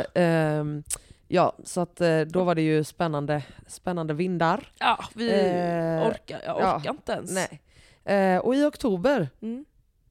[0.00, 0.82] och, ehm,
[1.28, 4.72] ja, så att eh, då var det ju spännande, spännande vindar.
[4.78, 7.30] Ja, vi Eh, orkar, jag ja, orkar inte ens.
[7.32, 7.60] Nej.
[8.40, 9.64] Och i oktober, Mm.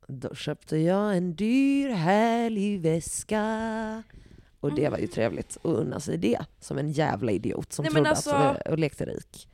[0.10, 4.04] Då köpte jag en dyr härlig väska.
[4.60, 7.92] Och det var ju trevligt att unna sig det, som en jävla idiot som Nej,
[7.92, 9.50] trodde alltså- att och lekte rik.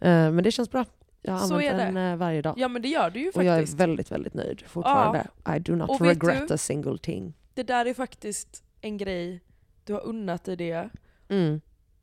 [0.00, 0.84] Eh, men det känns bra.
[1.22, 2.54] Jag har använt den eh, varje dag.
[2.58, 3.80] Ja men det gör du ju och jag är faktiskt.
[3.80, 5.26] väldigt, väldigt nöjd fortfarande.
[5.56, 6.54] I do not regret du?
[6.54, 7.34] a single thing.
[7.54, 9.40] Det där är faktiskt en grej,
[9.84, 10.88] du har unnat dig det,
[11.28, 11.60] Mm.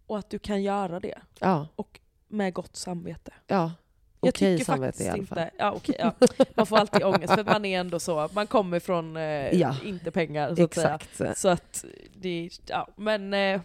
[0.07, 1.19] och att du kan göra det.
[1.39, 3.33] Ja, Och med gott samvete.
[3.47, 3.71] ja.
[4.23, 5.37] Jag Okej tycker samvete faktiskt i alla fall.
[5.39, 5.51] inte...
[5.57, 6.13] Ja, okej, ja.
[6.55, 9.23] Man får alltid ångest för man är ändå så, man kommer från eh,
[9.59, 9.75] Ja.
[9.85, 10.95] inte pengar så att säga.
[10.95, 11.37] Exakt.
[11.39, 13.61] Så att det, ja men eh,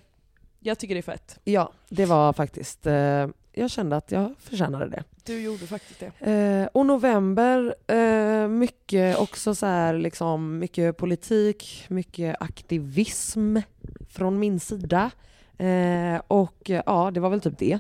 [0.61, 1.39] jag tycker det är fett.
[1.45, 2.87] Ja, det var faktiskt...
[2.87, 5.05] Eh, jag kände att jag förtjänade det.
[5.25, 6.31] Du gjorde faktiskt det.
[6.31, 13.57] Eh, och november, eh, mycket också så här, liksom, mycket politik, mycket aktivism
[14.11, 15.11] från min sida.
[15.59, 17.79] Eh, och ja, det var väl typ det.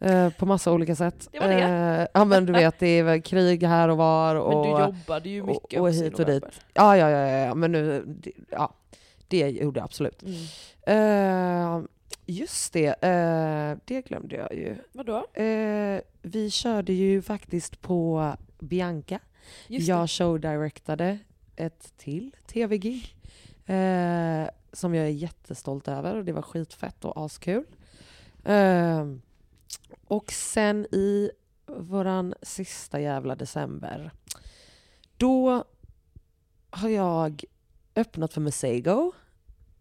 [0.00, 1.28] Eh, på massa olika sätt.
[1.32, 1.62] Det var det.
[1.62, 4.34] Eh, ja men du vet, det är krig här och var.
[4.36, 6.44] Och, Men du jobbade ju mycket och i hit och dit.
[6.74, 8.74] Ja, ja, ja, ja, men nu, det- ja,
[9.28, 10.22] det gjorde jag absolut.
[10.22, 11.80] Mm.
[11.80, 11.86] Eh,
[12.26, 14.76] just det, eh, det glömde jag ju.
[14.92, 15.26] Vadå?
[15.42, 19.18] Eh, vi körde ju faktiskt på Bianca.
[19.68, 21.18] Just jag showdirectade
[21.56, 23.16] ett till tv-gig
[24.72, 27.64] som jag är jättestolt över och det var skitfett och askul.
[28.44, 29.04] Eh,
[30.06, 31.30] och sen i
[31.66, 34.10] våran sista jävla december,
[35.16, 35.64] då
[36.70, 37.44] har jag
[37.96, 39.12] öppnat för Musego.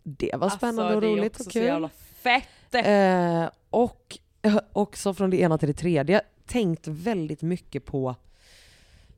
[0.04, 1.64] Det var spännande alltså, och det är roligt också och så kul.
[1.66, 2.74] jävla fett!
[2.74, 8.16] Eh, och eh, också från det ena till det tredje tänkt väldigt mycket på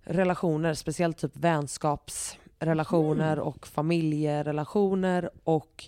[0.03, 3.43] relationer, speciellt typ vänskapsrelationer Mm.
[3.47, 5.86] och familjerelationer och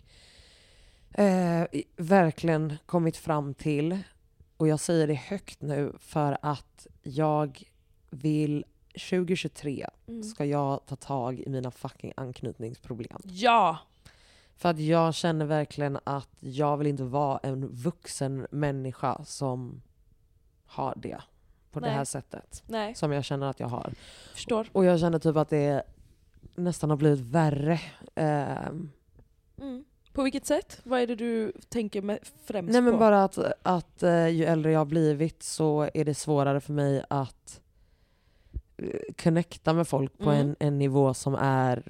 [1.14, 1.64] eh,
[1.96, 4.00] verkligen kommit fram till,
[4.58, 7.64] och jag säger det högt nu för att jag
[8.10, 8.66] vill
[9.10, 10.24] 2023 Mm.
[10.24, 13.20] ska jag ta tag i mina fucking anknytningsproblem.
[13.24, 13.78] Ja!
[14.56, 19.82] För att jag känner verkligen att jag vill inte vara en vuxen människa som
[20.66, 21.22] har det
[21.72, 21.96] på det Nej.
[21.96, 22.64] här sättet.
[22.68, 23.94] Nej, Som jag känner att jag har.
[24.34, 24.68] förstår.
[24.72, 25.84] Och jag känner typ att det
[26.56, 27.80] nästan har blivit värre.
[28.16, 28.92] Ehm,
[29.62, 29.86] Mm.
[30.18, 30.82] På vilket sätt?
[30.84, 33.00] Vad är det du tänker med främst nej men på?
[33.00, 37.04] bara att, att eh, ju äldre jag har blivit så är det svårare för mig
[37.10, 37.62] att
[38.78, 40.48] eh, connecta med folk på Mm.
[40.50, 41.84] en, en nivå som är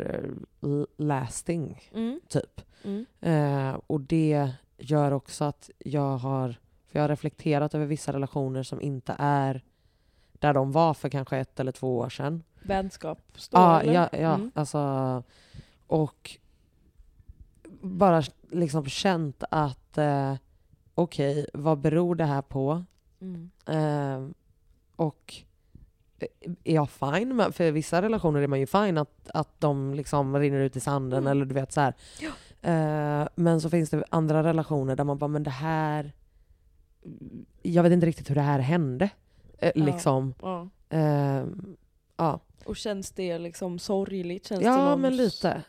[0.61, 2.19] eh, lasting, Mm.
[2.27, 2.61] typ.
[2.83, 3.05] Mm.
[3.21, 6.49] Eh, och det gör också att jag har,
[6.87, 9.61] för jag har reflekterat över vissa relationer som inte är
[10.31, 12.43] där de var för kanske ett eller två år sedan.
[12.63, 13.93] Vänskap står eller?
[13.93, 14.51] ja, ja Mm.
[14.55, 15.23] alltså.
[15.87, 16.37] Och
[17.81, 20.33] bara liksom känt att eh,
[20.95, 22.83] okej, vad beror det här på?
[23.21, 23.49] Mm.
[23.65, 24.29] Eh,
[24.95, 25.33] och
[26.63, 30.37] är jag fine med, för vissa relationer är man ju fine att, att de liksom
[30.39, 31.31] rinner ut i sanden Mm.
[31.31, 31.93] eller du vet så här.
[32.19, 32.29] Ja.
[32.69, 36.13] Eh, men så finns det andra relationer där man bara, men det här,
[37.61, 39.09] jag vet inte riktigt hur det här hände.
[39.59, 39.85] Eh, Ja.
[39.85, 40.33] liksom.
[40.41, 40.67] Ja.
[40.89, 41.43] Eh,
[42.17, 42.39] ja.
[42.65, 44.47] Och känns det liksom sorgligt?
[44.47, 45.01] Känns det Ja, någon...
[45.01, 45.63] men lite.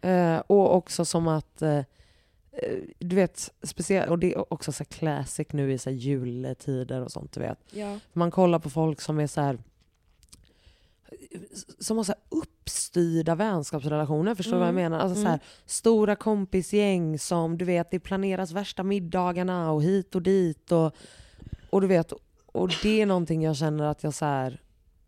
[0.00, 1.78] Eh, och också som att, eh,
[2.52, 7.00] eh, du vet, speciellt, och det är också så classic nu i så här juletider
[7.00, 7.58] och sånt, du vet.
[7.70, 7.98] Ja.
[8.12, 9.58] Man kollar på folk som är så här
[11.78, 15.04] som har så här uppstyrda vänskapsrelationer, förstår du vad jag Mm, menar?
[15.04, 15.30] Alltså så mm.
[15.30, 20.94] här, stora kompisgäng som, du vet, det planeras värsta middagarna och hit och dit och,
[21.70, 22.12] och du vet,
[22.46, 24.60] och det är någonting jag känner att jag så här,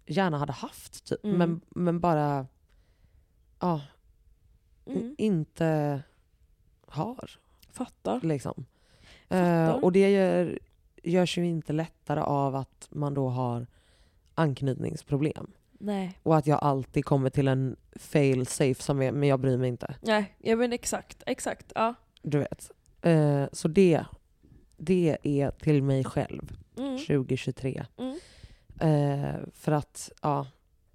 [0.07, 1.25] gärna hade haft, typ.
[1.25, 1.39] Mm.
[1.39, 2.47] men, men bara,
[3.61, 3.81] ja,
[4.87, 5.15] Mm.
[5.19, 6.03] inte
[6.87, 7.31] har.
[7.71, 8.21] Fattar.
[8.23, 8.67] Liksom.
[9.29, 9.69] Fattar.
[9.69, 10.59] Eh, och det gör,
[11.03, 13.67] görs ju inte lättare av att man då har
[14.35, 15.51] anknytningsproblem.
[15.79, 16.19] Nej.
[16.23, 19.69] Och att jag alltid kommer till en fail safe som är, men jag bryr mig
[19.69, 19.95] inte.
[20.01, 21.23] Nej, ja men exakt.
[21.27, 21.73] Exakt.
[21.75, 21.95] Ja.
[22.23, 22.71] Du vet.
[23.03, 24.05] Eh, så det,
[24.77, 26.99] det är till mig själv Mm.
[26.99, 27.85] 2023.
[27.99, 28.19] Mm.
[28.81, 30.47] Eh, för att, ja.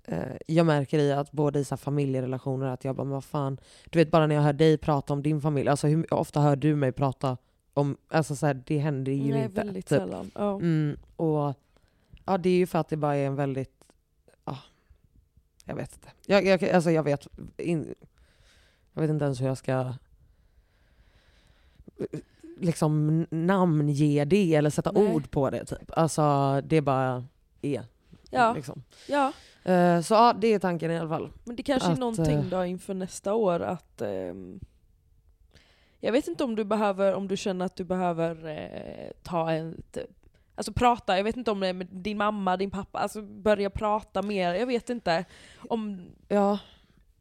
[0.08, 3.58] Eh, jag märker i att både i så familjerelationer att jag bara, men vad fan.
[3.90, 6.56] Du vet bara när jag hör dig prata om din familj, alltså hur ofta hör
[6.56, 7.38] du mig prata
[7.74, 9.62] om, alltså så här, det händer ju Nej, inte.
[9.62, 9.98] väldigt typ.
[9.98, 10.32] sällan.
[10.36, 10.56] Ja.
[10.56, 11.54] Mm, och
[12.26, 13.84] ja, det är ju för att det bara är en väldigt,
[14.46, 14.58] ja,
[15.66, 16.08] jag vet inte.
[16.26, 17.28] Jag, jag, alltså jag vet,
[17.58, 17.96] in,
[18.94, 19.94] jag vet inte ens hur jag ska
[22.60, 25.14] liksom namnge det eller sätta Nej.
[25.14, 25.66] ord på det.
[25.66, 25.92] Typ.
[25.98, 27.26] Alltså det bara
[27.62, 27.84] är.
[28.30, 28.54] Ja.
[28.54, 28.84] Liksom.
[29.08, 29.34] ja,
[30.04, 31.30] så ja, det är tanken i alla fall.
[31.44, 34.60] men det kanske är Att, någonting eh, då inför nästa år att ehm,
[36.00, 39.84] jag vet inte om du behöver, om du känner att du behöver eh, ta en,
[40.56, 43.70] alltså prata, jag vet inte om det är med din mamma, din pappa, alltså börja
[43.70, 45.26] prata mer, jag vet inte.
[45.70, 46.60] Om Ja,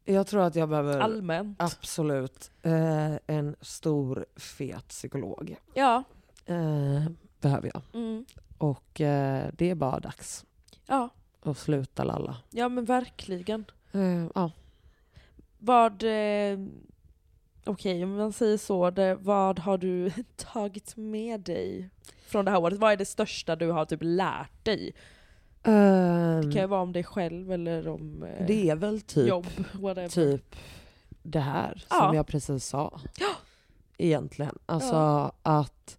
[0.05, 1.61] jag tror att jag behöver allmänt.
[1.61, 5.55] absolut eh, en stor fet psykolog.
[5.73, 6.03] Ja.
[6.45, 7.03] Eh,
[7.41, 7.81] behöver jag.
[7.93, 8.25] Mm.
[8.57, 10.45] Och eh, det är bara dags
[10.85, 11.09] Ja.
[11.47, 12.37] Att sluta lalla.
[12.49, 13.65] ja, men verkligen.
[13.91, 14.51] Eh, ja.
[15.59, 16.59] Vad, eh,
[17.65, 21.89] okej om man säger så, det, vad har du tagit med dig
[22.27, 22.77] från det här året?
[22.79, 24.93] Vad är det största du har typ lärt dig?
[25.63, 29.27] Ehm, Det kan ju vara om dig själv eller om eh, det är väl typ,
[29.29, 30.09] jobb, whatever.
[30.09, 30.55] typ
[31.23, 32.15] det här som Ja.
[32.15, 32.99] jag precis sa.
[33.19, 33.29] Ja.
[33.97, 34.57] Egentligen.
[34.65, 35.31] Alltså Ja.
[35.43, 35.97] att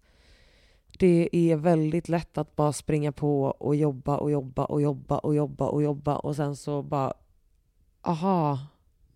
[0.99, 5.35] det är väldigt lätt att bara springa på och jobba och jobba och jobba och
[5.35, 7.13] jobba och jobba och sen så bara
[8.01, 8.59] aha,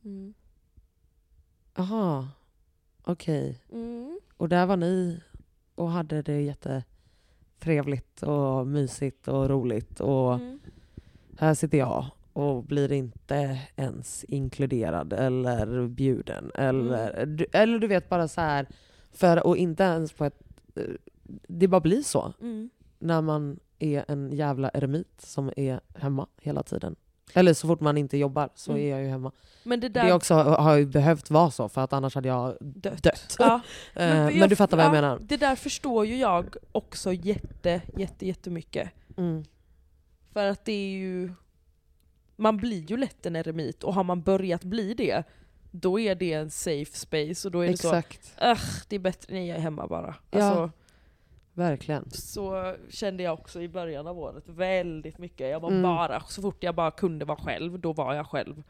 [0.06, 0.34] Mm.
[1.78, 2.28] aha,
[3.04, 3.60] okej.
[3.72, 4.20] Mm.
[4.38, 5.22] Och där var ni
[5.76, 10.60] och hade det jättetrevligt och mysigt och roligt och Mm.
[11.40, 16.52] här sitter jag och blir inte ens inkluderad eller bjuden.
[16.56, 18.68] Eller, du, eller du vet bara så här,
[19.12, 20.40] för, och inte ens på ett...
[21.48, 22.70] Det bara blir så Mm.
[23.00, 26.96] när man är en jävla eremit som är hemma hela tiden.
[27.34, 28.84] Eller så fort man inte jobbar så Mm.
[28.84, 29.32] är jag ju hemma.
[29.64, 32.58] Men det där Det också har ju behövt vara så för att annars hade jag
[32.62, 33.04] dött.
[33.04, 33.36] dött.
[33.40, 33.62] Ja.
[33.96, 34.08] Eh,
[34.40, 35.20] men, du fattar vad jag ja, menar.
[35.22, 38.90] Det där förstår ju jag också jätte, jätte, jättemycket.
[39.18, 39.44] Mm.
[40.34, 41.34] För att det är ju...
[42.36, 45.24] Man blir ju lätt en eremit och har man börjat bli det,
[45.72, 49.00] då är det en safe space och då är det Exakt, så, Ugh, det är
[49.00, 50.16] bättre när jag är hemma bara.
[50.32, 50.44] Ja.
[50.44, 50.72] Alltså,
[51.54, 52.10] verkligen.
[52.12, 55.50] så kände jag också i början av året väldigt mycket.
[55.52, 55.84] Jag var Mm.
[55.84, 58.64] bara, så fort jag bara kunde vara själv, då var jag själv.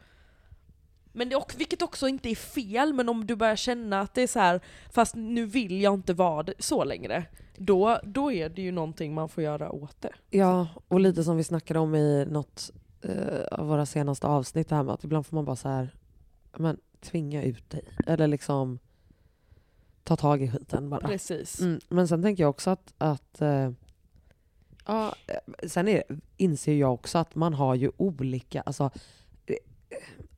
[1.16, 4.22] Men det, och- vilket också inte är fel, men om du börjar känna att det
[4.22, 4.60] är så här,
[4.92, 7.24] fast nu vill jag inte vara så längre,
[7.56, 10.12] då, då är det ju någonting man får göra åt det.
[10.30, 12.70] Ja, och lite som vi snackade om i något
[13.02, 15.88] eh, av våra senaste avsnitt, det här med att ibland får man bara så här,
[16.56, 17.84] men tvinga ut dig.
[18.06, 18.78] Eller liksom
[20.04, 21.08] ta tag i skiten bara.
[21.08, 21.60] Precis.
[21.60, 23.70] Mm, men sen tänker jag också att, att eh,
[24.86, 26.02] ja, eh, sen är,
[26.36, 28.90] inser jag också att man har ju olika, alltså,
[29.46, 29.56] eh,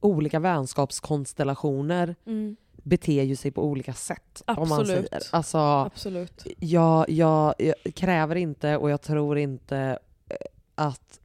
[0.00, 4.42] olika vänskapskonstellationer Mm, beter ju sig på olika sätt.
[4.46, 5.28] Absolut.
[5.32, 6.46] Alltså, absolut.
[6.58, 9.98] jag, jag, jag kräver inte och jag tror inte
[10.28, 10.36] eh,
[10.74, 11.20] att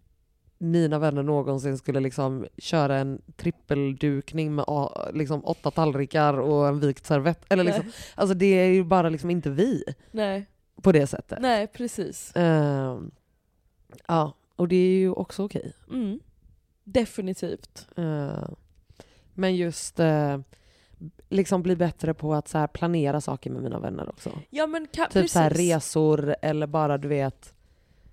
[0.61, 6.79] mina vänner någonsin skulle liksom köra en trippeldukning med ah, liksom åtta tallrikar och en
[6.79, 7.45] vikt servett.
[7.49, 7.93] Eller liksom, Nej.
[8.15, 10.45] alltså det är ju bara liksom inte vi Nej,
[10.81, 11.37] på det sättet.
[11.41, 12.31] nej precis.
[12.35, 13.11] Ehm,
[14.07, 15.73] ja, och det är ju också okej.
[15.89, 16.19] Mm.
[16.83, 17.87] Definitivt.
[17.95, 18.55] Ehm,
[19.33, 20.37] men just eh,
[21.29, 24.31] liksom bli bättre på att så planera saker med mina vänner också.
[24.49, 25.31] Ja men Typ precis.
[25.31, 27.53] så resor eller bara du vet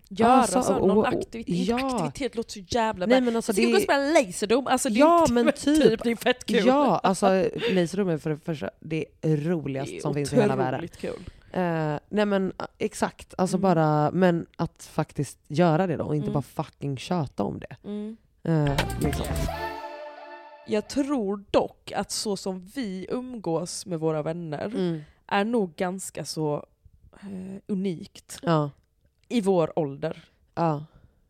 [0.08, 1.54] Göra Alltså, så, någon och- och- aktivitet.
[1.68, 1.86] ja.
[1.96, 3.24] Aktivitet låter så jävla Nej bra.
[3.24, 4.66] men alltså Ska vi gå och det spela laserdom?
[4.66, 6.02] Alltså, det är Ja, inte- men typ.
[6.04, 6.66] Det är fett kul.
[6.66, 7.26] Ja, alltså
[7.72, 10.88] Laserrum är för det första det roligaste Det är som finns i hela världen.
[11.00, 11.20] kul.
[11.52, 13.62] Eh, nej men eh, exakt, alltså Mm.
[13.62, 16.32] bara, men att faktiskt göra det då och inte Mm.
[16.34, 17.76] bara fucking köta om det.
[17.84, 18.16] Mm.
[18.42, 19.26] Eh, liksom.
[20.66, 25.00] Jag tror dock att så som vi umgås med våra vänner Mm.
[25.26, 26.66] är nog ganska så
[27.22, 28.70] eh, unikt Ja,
[29.28, 30.24] i vår ålder.
[30.54, 30.84] ja,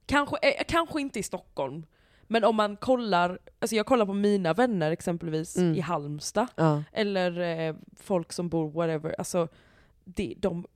[0.07, 1.87] Kanske, eh, kanske inte i Stockholm,
[2.27, 5.75] men om man kollar, alltså jag kollar på mina vänner exempelvis Mm.
[5.75, 6.83] i Halmstad, ja.
[6.93, 9.49] eller eh, folk som bor whatever, alltså
[10.05, 10.67] det, de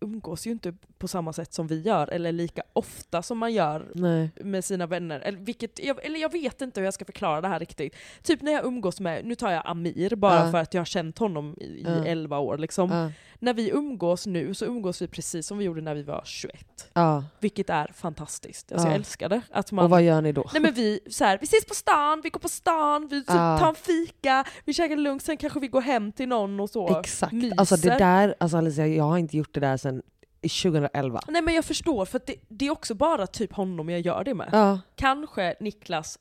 [0.00, 3.86] umgås ju inte på samma sätt som vi gör, eller lika ofta som man gör
[3.94, 4.30] Nej.
[4.36, 5.20] med sina vänner.
[5.20, 7.94] Eller, vilket, jag, eller jag vet inte hur jag ska förklara det här riktigt.
[8.22, 10.50] Typ när jag umgås med, nu tar jag Amir bara Ja.
[10.50, 12.04] för att jag har känt honom i, i Ja.
[12.04, 12.58] 11 år.
[12.58, 12.90] Liksom.
[12.90, 16.22] Ja, När vi umgås nu så umgås vi precis som vi gjorde när vi var
[16.24, 16.90] 21.
[16.92, 17.24] ja.
[17.40, 18.72] Vilket är fantastiskt.
[18.72, 18.90] Alltså Ja.
[18.92, 19.40] jag älskar det.
[19.50, 20.44] Att man, Och vad gör ni då?
[20.52, 23.28] Nej men vi, så här, vi ses på stan, vi går på stan, vi typ
[23.28, 23.58] Ja.
[23.58, 27.00] tar en fika, vi käkar lunch, sen kanske vi går hem till någon och så
[27.00, 27.32] Exakt.
[27.32, 27.54] myser.
[27.60, 30.02] Alltså det där, alltså Alicia, jag har inte gjort det där sedan
[30.42, 31.20] 2011.
[31.28, 34.34] Nej men jag förstår, för det, det är också bara typ honom jag gör det
[34.34, 34.48] med.
[34.52, 36.18] Ja, Kanske Niklas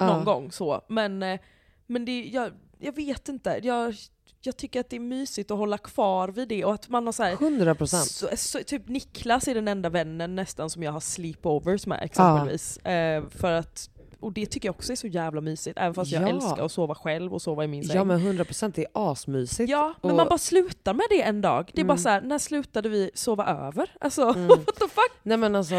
[0.00, 1.40] någon gång så, men, eh,
[1.86, 3.60] men det, jag, jag vet inte.
[3.62, 3.94] Jag,
[4.40, 7.12] jag tycker att det är mysigt att hålla kvar vid det och att man har
[7.12, 8.04] så här, 100 procent.
[8.04, 12.76] så, så, typ Niklas är den enda vännen nästan som jag har sleepovers med exempelvis.
[12.76, 16.22] Eh, för att, och det tycker jag också är så jävla mysigt, även fast jag
[16.22, 16.28] Ja.
[16.28, 17.96] älskar att sova själv och sova i min säng.
[17.96, 19.70] Ja men 100 procent, det är asmysigt.
[19.70, 21.70] Ja, men Och- man bara slutar med det en dag.
[21.74, 22.02] Det är bara Mm.
[22.02, 23.90] så här, när slutade vi sova över?
[24.00, 24.48] Alltså, Mm.
[24.48, 25.12] what the fuck?
[25.22, 25.74] Nej men alltså,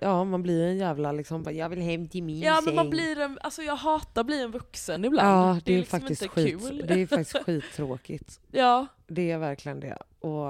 [0.00, 2.84] ja man blir en jävla liksom, bara, jag vill hem till min Ja men man
[2.84, 2.90] säng.
[2.90, 5.28] blir en, alltså jag hatar att bli en vuxen ibland.
[5.56, 6.84] Ja, det, är, liksom faktiskt inte skit, kul.
[6.88, 8.40] det är faktiskt skittråkigt.
[8.52, 9.96] Ja, Det är verkligen det.
[10.20, 10.46] Och,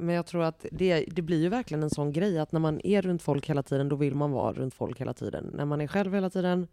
[0.00, 2.80] men jag tror att det, det blir ju verkligen en sån grej att när man
[2.86, 5.50] är runt folk hela tiden, då vill man vara runt folk hela tiden.
[5.54, 6.66] När man är själv hela tiden,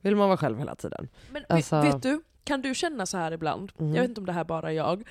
[0.00, 1.08] vill man vara själv hela tiden.
[1.32, 3.72] men vet- Alltså- vet du, kan du känna så här ibland?
[3.78, 3.94] Mhm.
[3.94, 5.08] Jag vet inte om det här bara är jag.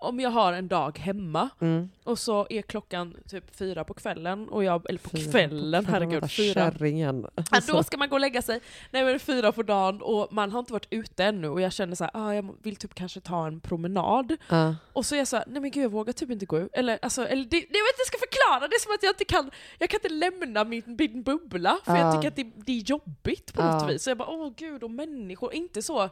[0.00, 1.90] Om jag har en dag hemma Mm.
[2.04, 5.90] och så är klockan typ fyra på kvällen, och jag, eller på Fyra kvällen, på
[5.90, 6.54] kvällen, herregud, fyra.
[6.54, 7.26] Kärringen.
[7.50, 8.60] Ja, då ska man gå och lägga sig.
[8.90, 11.94] Nej men fyra på dagen och man har inte varit ute ännu och jag känner
[11.94, 14.36] så här, ah, jag vill typ kanske ta en promenad.
[14.48, 14.74] Ja.
[14.92, 16.70] Och så är jag så här, nej men gud jag vågar typ inte gå ut.
[16.72, 19.10] Eller, alltså, eller det, jag vet inte, jag ska förklara, det är som att jag
[19.10, 22.12] inte kan, jag kan inte lämna min, min bubbla för jag Ja.
[22.12, 23.78] tycker att det, det är jobbigt på Ja.
[23.78, 24.02] något vis.
[24.02, 26.10] Så jag bara, åh gud, och människor, inte så,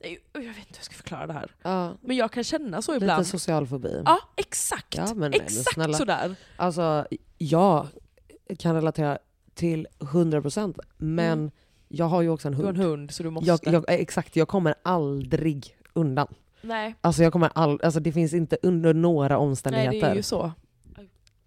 [0.00, 1.50] jag vet inte hur jag ska förklara det här.
[1.62, 3.18] Ja, Men jag kan känna så ibland.
[3.20, 4.02] lite social fobi.
[4.04, 4.96] Ja, exakt.
[4.96, 5.96] Ja, men nej, men exakt snälla.
[5.98, 6.34] sådär.
[6.56, 7.06] Alltså,
[7.38, 7.86] jag
[8.58, 9.18] kan relatera
[9.54, 11.50] till 100% men Mm.
[11.88, 12.78] jag har ju också en Du har hund.
[12.78, 13.48] en hund så du måste.
[13.50, 16.34] Jag, jag, exakt, jag kommer aldrig undan.
[16.60, 20.14] nej, Alltså, jag kommer all, alltså det finns inte under några nej, omständigheter det är
[20.14, 20.52] ju så.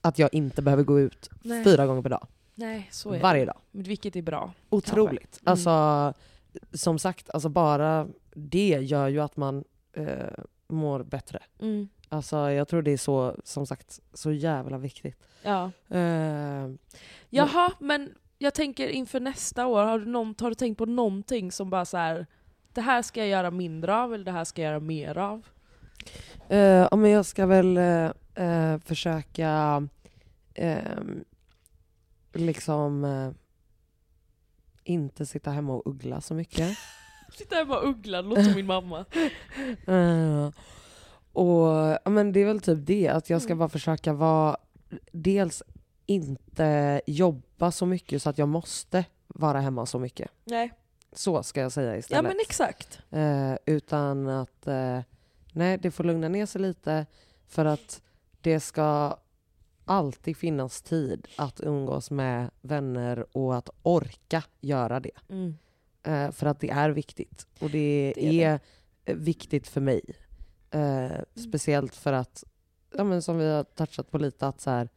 [0.01, 1.63] att jag inte behöver gå ut Nej.
[1.63, 2.27] fyra gånger per dag.
[2.55, 3.45] Nej, så är Varje det.
[3.45, 3.57] dag.
[3.71, 4.53] Men Vilket är bra.
[4.69, 5.39] Otroligt.
[5.41, 5.51] Mm.
[5.51, 6.13] Alltså,
[6.73, 11.39] som sagt, alltså bara det gör ju att man eh, mår bättre.
[11.59, 11.89] Mm.
[12.09, 15.17] Alltså jag tror det är så, som sagt, så jävla viktigt.
[15.43, 15.71] Ja.
[15.89, 16.69] Eh,
[17.29, 21.51] Jaha, men jag tänker inför nästa år, har du, någon, har du tänkt på någonting
[21.51, 22.27] som bara så här.
[22.73, 25.47] det här ska jag göra mindre av eller det här ska jag göra mer av?
[26.49, 29.87] Eh, men jag ska väl eh, eh, försöka
[30.53, 31.23] ehm,
[32.33, 33.31] liksom eh,
[34.91, 36.77] inte sitta hemma och uggla så mycket.
[37.37, 39.05] Sitta hemma och uggla, låter som min mamma.
[39.87, 40.49] Eh,
[41.33, 41.67] och
[42.03, 43.59] ja, men det är väl typ det, att jag ska Mm.
[43.59, 44.57] bara försöka vara,
[45.11, 45.63] dels
[46.05, 50.31] inte jobba så mycket så att jag måste vara hemma så mycket.
[50.43, 50.71] Nej,
[51.13, 52.23] Så ska jag säga ja istället.
[52.23, 52.99] men exakt.
[53.11, 54.99] Eh, utan att eh,
[55.53, 57.05] nej, det får lugna ner sig lite
[57.47, 58.01] för att
[58.41, 59.17] det ska
[59.85, 65.11] alltid finnas tid att umgås med vänner och att orka göra det.
[65.29, 65.57] Mm.
[66.03, 67.47] Eh, för att det är viktigt.
[67.59, 68.59] Och det, Det är
[69.05, 70.01] eh, viktigt för mig.
[70.71, 72.43] Eh, speciellt för att,
[72.97, 74.89] ja, men som vi har touchat på lite, att så här,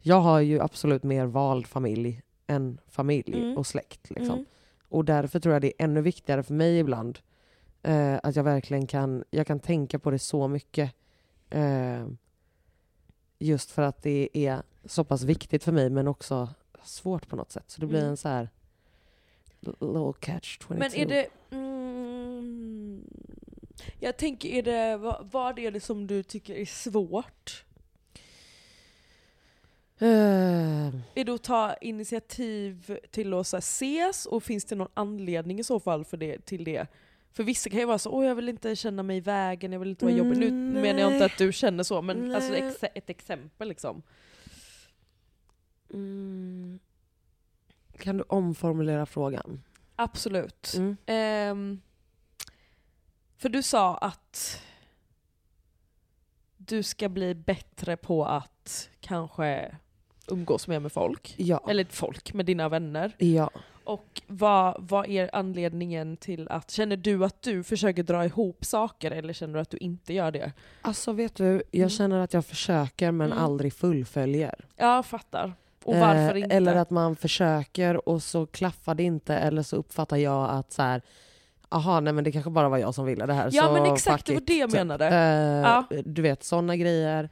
[0.00, 3.58] jag har ju absolut mer vald familj än familj Mm.
[3.58, 4.10] och släkt.
[4.10, 4.34] Liksom.
[4.34, 4.44] Mm.
[4.88, 7.18] Och därför tror jag det är ännu viktigare för mig ibland
[7.82, 10.94] eh, att jag verkligen kan, jag kan tänka på det så mycket.
[11.50, 12.06] Eh,
[13.46, 16.48] just för att det är så pass viktigt för mig men också
[16.82, 17.64] svårt på något sätt.
[17.66, 18.10] Så det blir Mm.
[18.10, 18.48] en så här
[19.60, 20.74] little catch 22.
[20.74, 21.26] Men är det...
[21.50, 23.04] Mm,
[24.00, 27.64] jag tänker, är det, vad, vad är det som du tycker är svårt?
[29.98, 34.88] Eh, Är det att ta initiativ till att så här, ses och finns det någon
[34.94, 36.86] anledning i så fall för det, till det?
[37.36, 39.78] För vissa kan ju vara så åh jag vill inte känna mig i vägen, jag
[39.80, 40.38] vill inte vara jobbig.
[40.38, 41.26] Nu Mm, menar jag inte nej.
[41.26, 42.62] att du känner så, men alltså Nej.
[42.68, 44.02] ex ett exempel liksom.
[45.92, 46.78] mm,
[47.98, 49.62] kan du omformulera frågan?
[49.96, 50.74] Absolut.
[50.76, 50.96] Mm.
[51.06, 51.80] Ehm,
[53.36, 54.62] för du sa att
[56.56, 59.76] du ska bli bättre på att kanske
[60.28, 61.34] umgås mer med folk.
[61.38, 61.64] Ja.
[61.68, 63.14] Eller folk, med dina vänner.
[63.18, 63.50] ja.
[63.84, 69.10] Och vad, vad är anledningen till att, känner du att du försöker dra ihop saker
[69.10, 70.52] eller känner du att du inte gör det?
[70.82, 71.88] Alltså vet du, jag Mm.
[71.90, 73.44] känner att jag försöker men Mm.
[73.44, 74.64] aldrig fullföljer.
[74.76, 75.52] Ja, fattar.
[75.84, 76.56] Och varför Eh, inte?
[76.56, 80.82] Eller att man försöker och så klaffar det inte eller så uppfattar jag att så
[80.82, 81.02] här,
[81.68, 83.48] aha nej men det kanske bara var jag som ville det här.
[83.52, 84.78] Ja, men exakt, det var det jag typ.
[84.78, 85.06] menade.
[85.08, 85.14] Eh,
[85.70, 85.84] Ja.
[86.04, 87.30] Du vet sådana grejer.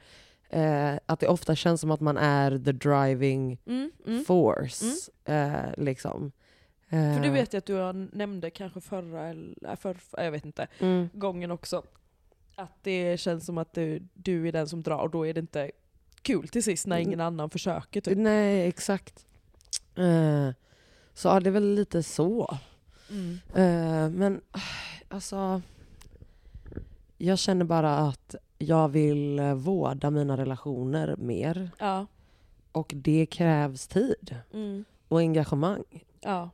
[0.51, 4.25] Eh, att det ofta känns som att man är the driving Mm, mm.
[4.25, 4.85] force.
[5.25, 5.53] Eh,
[5.85, 6.33] liksom.
[6.93, 10.67] Eh, För du vet ju att du nämnde kanske förra, eller förra, jag vet inte,
[10.79, 11.83] mm, gången också.
[12.57, 15.41] Att det känns som att du, du är den som drar och då är det
[15.41, 15.71] inte
[16.23, 18.01] kul till sist när ingen annan försöker.
[18.01, 18.19] Typ.
[18.19, 19.27] Nej exakt.
[19.95, 20.51] Eh,
[21.15, 22.59] så ja, det är väl lite så.
[23.11, 23.39] Mm.
[23.55, 24.41] Eh, men
[25.09, 25.63] alltså,
[27.19, 31.71] jag känner bara att jag vill eh, vårda mina relationer mer.
[31.79, 32.07] Ja.
[32.73, 34.85] Och det krävs tid Mm.
[35.09, 35.85] och engagemang
[36.21, 36.51] ja.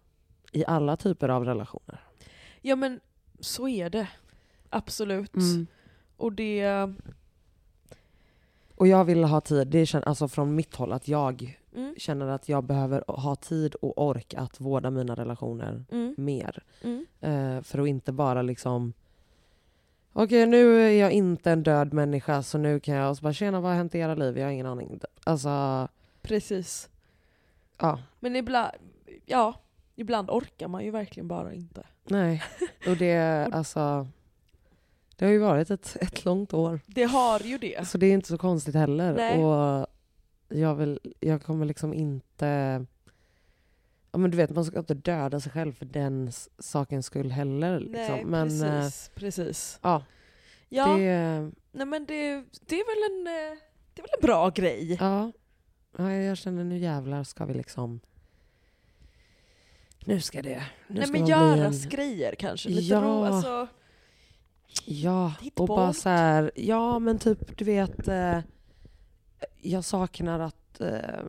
[0.52, 2.00] I alla typer av relationer.
[2.62, 3.00] Ja men
[3.40, 4.08] så är det.
[4.70, 5.36] Absolut.
[5.36, 5.66] Mm.
[6.16, 6.92] Och det...
[8.74, 12.26] Och jag vill ha tid, det känner, alltså från mitt håll, att jag Mm, känner
[12.26, 16.62] att jag behöver ha tid och ork att vårda mina relationer mm, mer.
[17.20, 18.92] Eh, för att inte bara liksom
[20.12, 23.32] Okej nu är jag inte en död människa så nu kan jag och så bara
[23.32, 24.38] tjena vad har hänt i era liv?
[24.38, 25.00] Jag har ingen aning.
[25.24, 25.88] Alltså,
[26.22, 26.88] Precis.
[27.78, 28.72] ja, Men ibland,
[29.26, 29.54] ja,
[29.98, 31.86] ibland orkar man ju verkligen bara inte.
[32.04, 32.42] nej.
[32.86, 34.06] Och det, alltså
[35.16, 36.80] Det har ju varit ett, ett långt år.
[36.86, 37.88] Det har ju det.
[37.88, 39.14] Så det är inte så konstigt heller.
[39.14, 39.44] Nej.
[39.44, 39.86] Och
[40.48, 42.86] jag, vill, jag kommer liksom inte...
[44.12, 47.80] Ja, men du vet, man ska inte döda sig själv för den sakens skull heller.
[47.80, 48.14] Liksom.
[48.14, 49.10] Nej, men, precis.
[49.14, 49.78] precis.
[49.82, 50.02] ja,
[50.68, 51.50] Ja, det...
[51.72, 53.58] nej men det, det är väl en, eh,
[53.94, 54.96] det är väl en bra grej.
[55.00, 55.32] Ja.
[55.96, 58.00] ja, jag känner nu jävlar ska vi liksom...
[60.08, 60.62] Nu ska det...
[60.86, 61.90] Nu nej ska men göras en...
[61.90, 62.68] grejer kanske.
[62.68, 63.00] Lite Ja.
[63.00, 63.68] ro, alltså,
[64.84, 68.38] Ja, och bara så här, ja men typ du vet, eh,
[69.60, 71.20] jag saknar att, eh,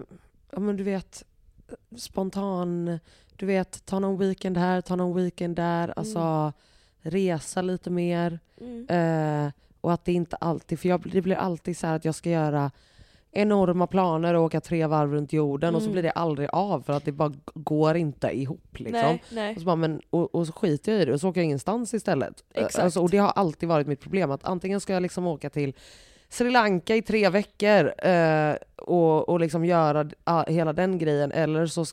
[0.51, 1.23] ja men du vet,
[1.97, 2.99] spontan,
[3.35, 6.53] du vet, ta någon weekend här, ta någon weekend där, alltså
[7.01, 8.39] resa lite mer.
[8.61, 8.87] mm.
[8.89, 9.51] Eh,
[9.81, 12.29] och att det inte alltid, för jag, det blir alltid så här att jag ska
[12.29, 12.71] göra
[13.31, 15.93] enorma planer och åka tre varv runt jorden och så Mm.
[15.93, 18.93] blir det aldrig av för att det bara går inte ihop liksom.
[19.01, 19.55] Nej, nej.
[19.55, 21.45] Och så, bara, men, och, och så skiter jag i det och så åker jag
[21.45, 22.43] ingenstans istället.
[22.53, 22.83] Exakt.
[22.83, 24.31] Alltså, och det har alltid varit mitt problem.
[24.31, 25.73] Att antingen ska jag liksom åka till
[26.29, 31.65] Sri Lanka i tre veckor eh, och, och liksom göra ah, hela den grejen eller
[31.65, 31.85] så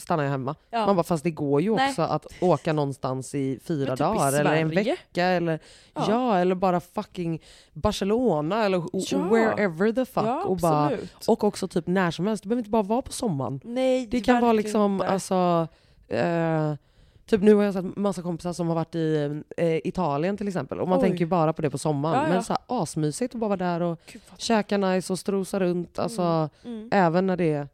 [0.00, 0.54] stannar jag hemma.
[0.70, 0.86] Ja.
[0.86, 1.88] Man bara, fast det går ju Nej.
[1.88, 5.58] också att åka någonstans i fyra typ i dagar eller en vecka eller
[5.94, 6.04] ja.
[6.08, 6.38] Ja.
[6.38, 7.42] eller bara fucking
[7.72, 9.18] Barcelona eller Ja.
[9.18, 10.46] wherever the fuck.
[10.46, 10.90] Och, bara,
[11.28, 13.60] och också typ när som helst, det behöver inte bara vara på sommaren.
[13.64, 15.06] Nej, Det kan vara liksom, inte.
[15.08, 15.68] alltså,
[16.08, 16.74] eh,
[17.26, 20.80] typ nu har jag sett massa kompisar som har varit i eh, Italien till exempel
[20.80, 21.02] och man Oj.
[21.04, 22.16] tänker ju bara på det på sommaren.
[22.18, 22.28] Ja, ja.
[22.34, 25.98] Men så här, asmysigt att bara vara där och Gud, käka nice och strosa runt.
[25.98, 26.88] Alltså, Mm.
[26.92, 27.68] även när det är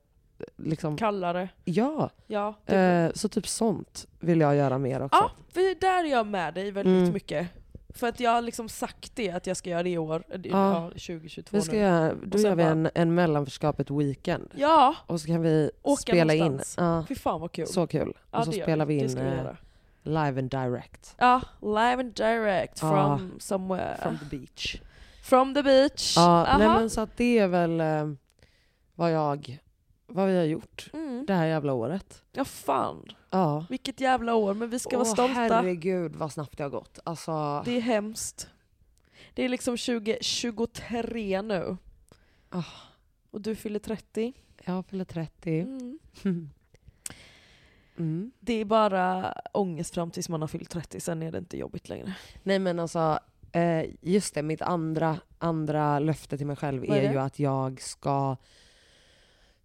[0.56, 1.48] liksom, Kallare.
[1.64, 2.10] ja.
[2.26, 5.18] Ja, Eh, så typ sånt vill jag göra mer också.
[5.18, 7.12] Ja, för där är jag med dig väldigt Mm.
[7.12, 7.48] mycket.
[7.88, 10.40] För att jag har liksom sagt det, att jag ska göra det i år, eh,
[10.44, 10.50] Ja.
[10.72, 10.90] ja.
[10.90, 11.78] 2022 Vi ska nu.
[11.78, 14.50] göra, då gör vi bara- en, en mellanförskapet weekend.
[14.54, 16.44] Ja, Och så kan vi Åka spela in.
[16.44, 16.74] någonstans.
[16.78, 17.66] Ja, fy fan vad kul.
[17.66, 18.12] så kul.
[18.30, 19.46] ja, och så spelar vi in vi eh,
[20.02, 21.14] live and direct.
[21.18, 23.16] Ja, live and direct Ja.
[23.18, 23.96] from somewhere.
[24.02, 24.80] From the beach.
[25.22, 26.14] From the beach.
[26.16, 28.10] Ja, nej men så att det är väl eh,
[28.94, 29.58] vad jag,
[30.06, 31.24] vad vi har gjort mm.
[31.26, 32.22] det här jävla året.
[32.32, 33.66] Ja fan, Ja.
[33.70, 35.34] vilket jävla år, men vi ska vara Åh, stolta.
[35.34, 36.98] herregud vad snabbt det har gått.
[37.04, 38.48] Alltså, Det är hemskt.
[39.34, 41.76] Det är liksom 2023 nu.
[42.50, 42.64] Ah.
[43.30, 44.32] Och du fyller 30.
[44.64, 45.60] jag fyller 30.
[45.60, 45.98] Mm.
[46.24, 46.50] Mm.
[48.40, 51.88] Det är bara ångest fram tills man har fyllt 30, sen är det inte jobbigt
[51.88, 52.14] längre.
[52.42, 53.18] Nej men alltså,
[53.52, 57.80] eh, just det, mitt andra, andra löfte till mig själv är är ju att jag
[57.80, 58.36] ska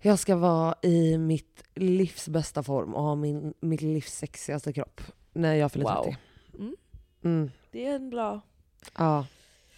[0.02, 5.02] jag ska vara i mitt livs bästa form och ha min, mitt livs sexigaste kropp
[5.34, 6.04] när jag fyller Wow.
[6.04, 6.18] 30.
[6.60, 6.76] Mm.
[7.24, 7.52] Mm.
[7.72, 8.42] Det är en bra...
[8.98, 9.26] Ja,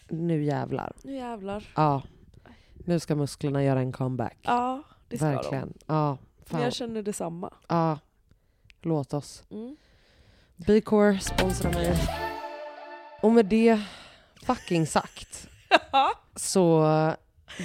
[0.09, 0.93] nu jävlar.
[1.03, 1.71] Nu jävlar.
[1.75, 2.01] Ja.
[2.85, 4.37] Nu ska musklerna göra en comeback.
[4.41, 5.73] Ja, det ska Verkligen.
[5.85, 6.45] Ja, de.
[6.45, 6.61] fan.
[6.61, 7.53] Jag känner detsamma.
[7.67, 7.99] Ja.
[8.81, 9.43] Låt oss.
[9.49, 9.75] Mm.
[10.55, 11.97] B-core sponsrar mig.
[13.21, 13.81] Och med det
[14.45, 15.47] fucking sagt
[16.35, 16.85] så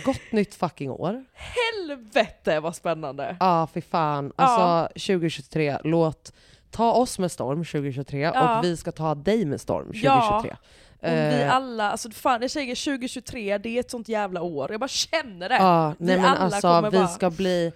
[0.05, 1.25] gott nytt fucking år.
[1.35, 3.37] Helvete vad spännande!
[3.41, 4.33] Ja, fy fan.
[4.37, 6.33] Alltså 2023, låt
[6.71, 8.59] ta oss med storm 2023 Ja.
[8.59, 10.03] och vi ska ta dig med storm 2023.
[10.51, 10.57] Ja.
[11.01, 14.71] Om vi Eh, alla, alltså fan jag säger 2023, det är ett sånt jävla år.
[14.71, 15.55] Jag bara känner det.
[15.55, 17.73] Ja, Vi nej men alla alltså kommer vi bara- ska bli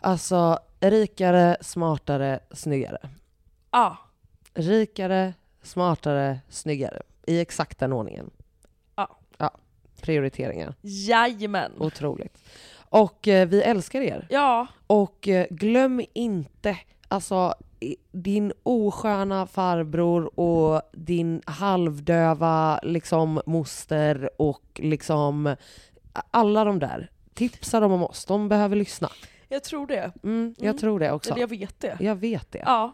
[0.00, 2.98] alltså rikare, smartare, snyggare.
[3.70, 3.96] Ja.
[4.54, 7.02] Rikare, smartare, snyggare.
[7.26, 8.30] I exakt den ordningen.
[10.06, 10.74] Prioriteringar.
[10.82, 11.72] Jajamän.
[11.78, 12.42] Otroligt.
[12.88, 14.26] Och eh, vi älskar er.
[14.30, 16.76] Ja, Och eh, glöm inte,
[17.08, 25.56] alltså i- din osköna farbror och din halvdöva liksom moster och liksom
[26.30, 27.10] alla de där.
[27.34, 29.08] Tipsa dem om oss, de behöver lyssna.
[29.48, 30.12] jag tror det.
[30.22, 30.78] Mm, jag Mm.
[30.78, 31.30] tror det också.
[31.30, 31.96] Eller jag vet det.
[32.00, 32.62] Jag vet det.
[32.66, 32.92] Ja.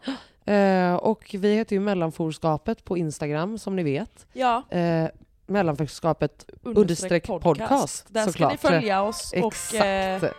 [0.53, 4.27] Eh, och vi heter ju Mellanforskapet på Instagram som ni vet.
[4.33, 4.63] Ja.
[4.71, 5.09] Eh,
[5.53, 9.33] mellanforskapet understreck podcast, Där ska ni följa oss.
[9.43, 10.23] Och, Exakt.
[10.23, 10.31] eh,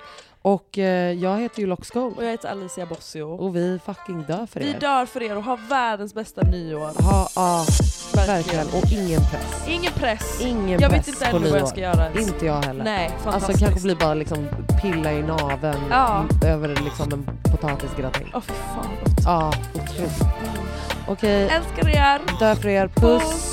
[0.41, 2.17] Och eh, jag heter ju Loxgold.
[2.17, 3.23] och jag heter Alicia Bossio.
[3.23, 4.79] Och vi fucking dör för Vi er.
[4.79, 7.03] dör för er och har världens bästa nyår.
[7.03, 7.65] Ha, ja,
[8.15, 8.27] Verkligen.
[8.37, 8.67] verkligen.
[8.67, 9.67] Och ingen press.
[9.67, 10.41] Ingen press.
[10.41, 12.27] Ingen jag press vet inte ännu vad jag ska göra ens.
[12.27, 12.83] Inte jag heller.
[12.83, 13.59] Nej, Alltså fantastiskt.
[13.59, 14.47] kanske blir bara liksom
[14.81, 16.25] pilla i naveln Ja.
[16.45, 18.31] över liksom en potatisgratäng.
[18.33, 18.87] Åh fy fan.
[19.25, 20.21] Ja, otroligt.
[21.07, 22.21] Okej, Älskar er.
[22.39, 22.87] dör för er.
[22.87, 23.52] Puss!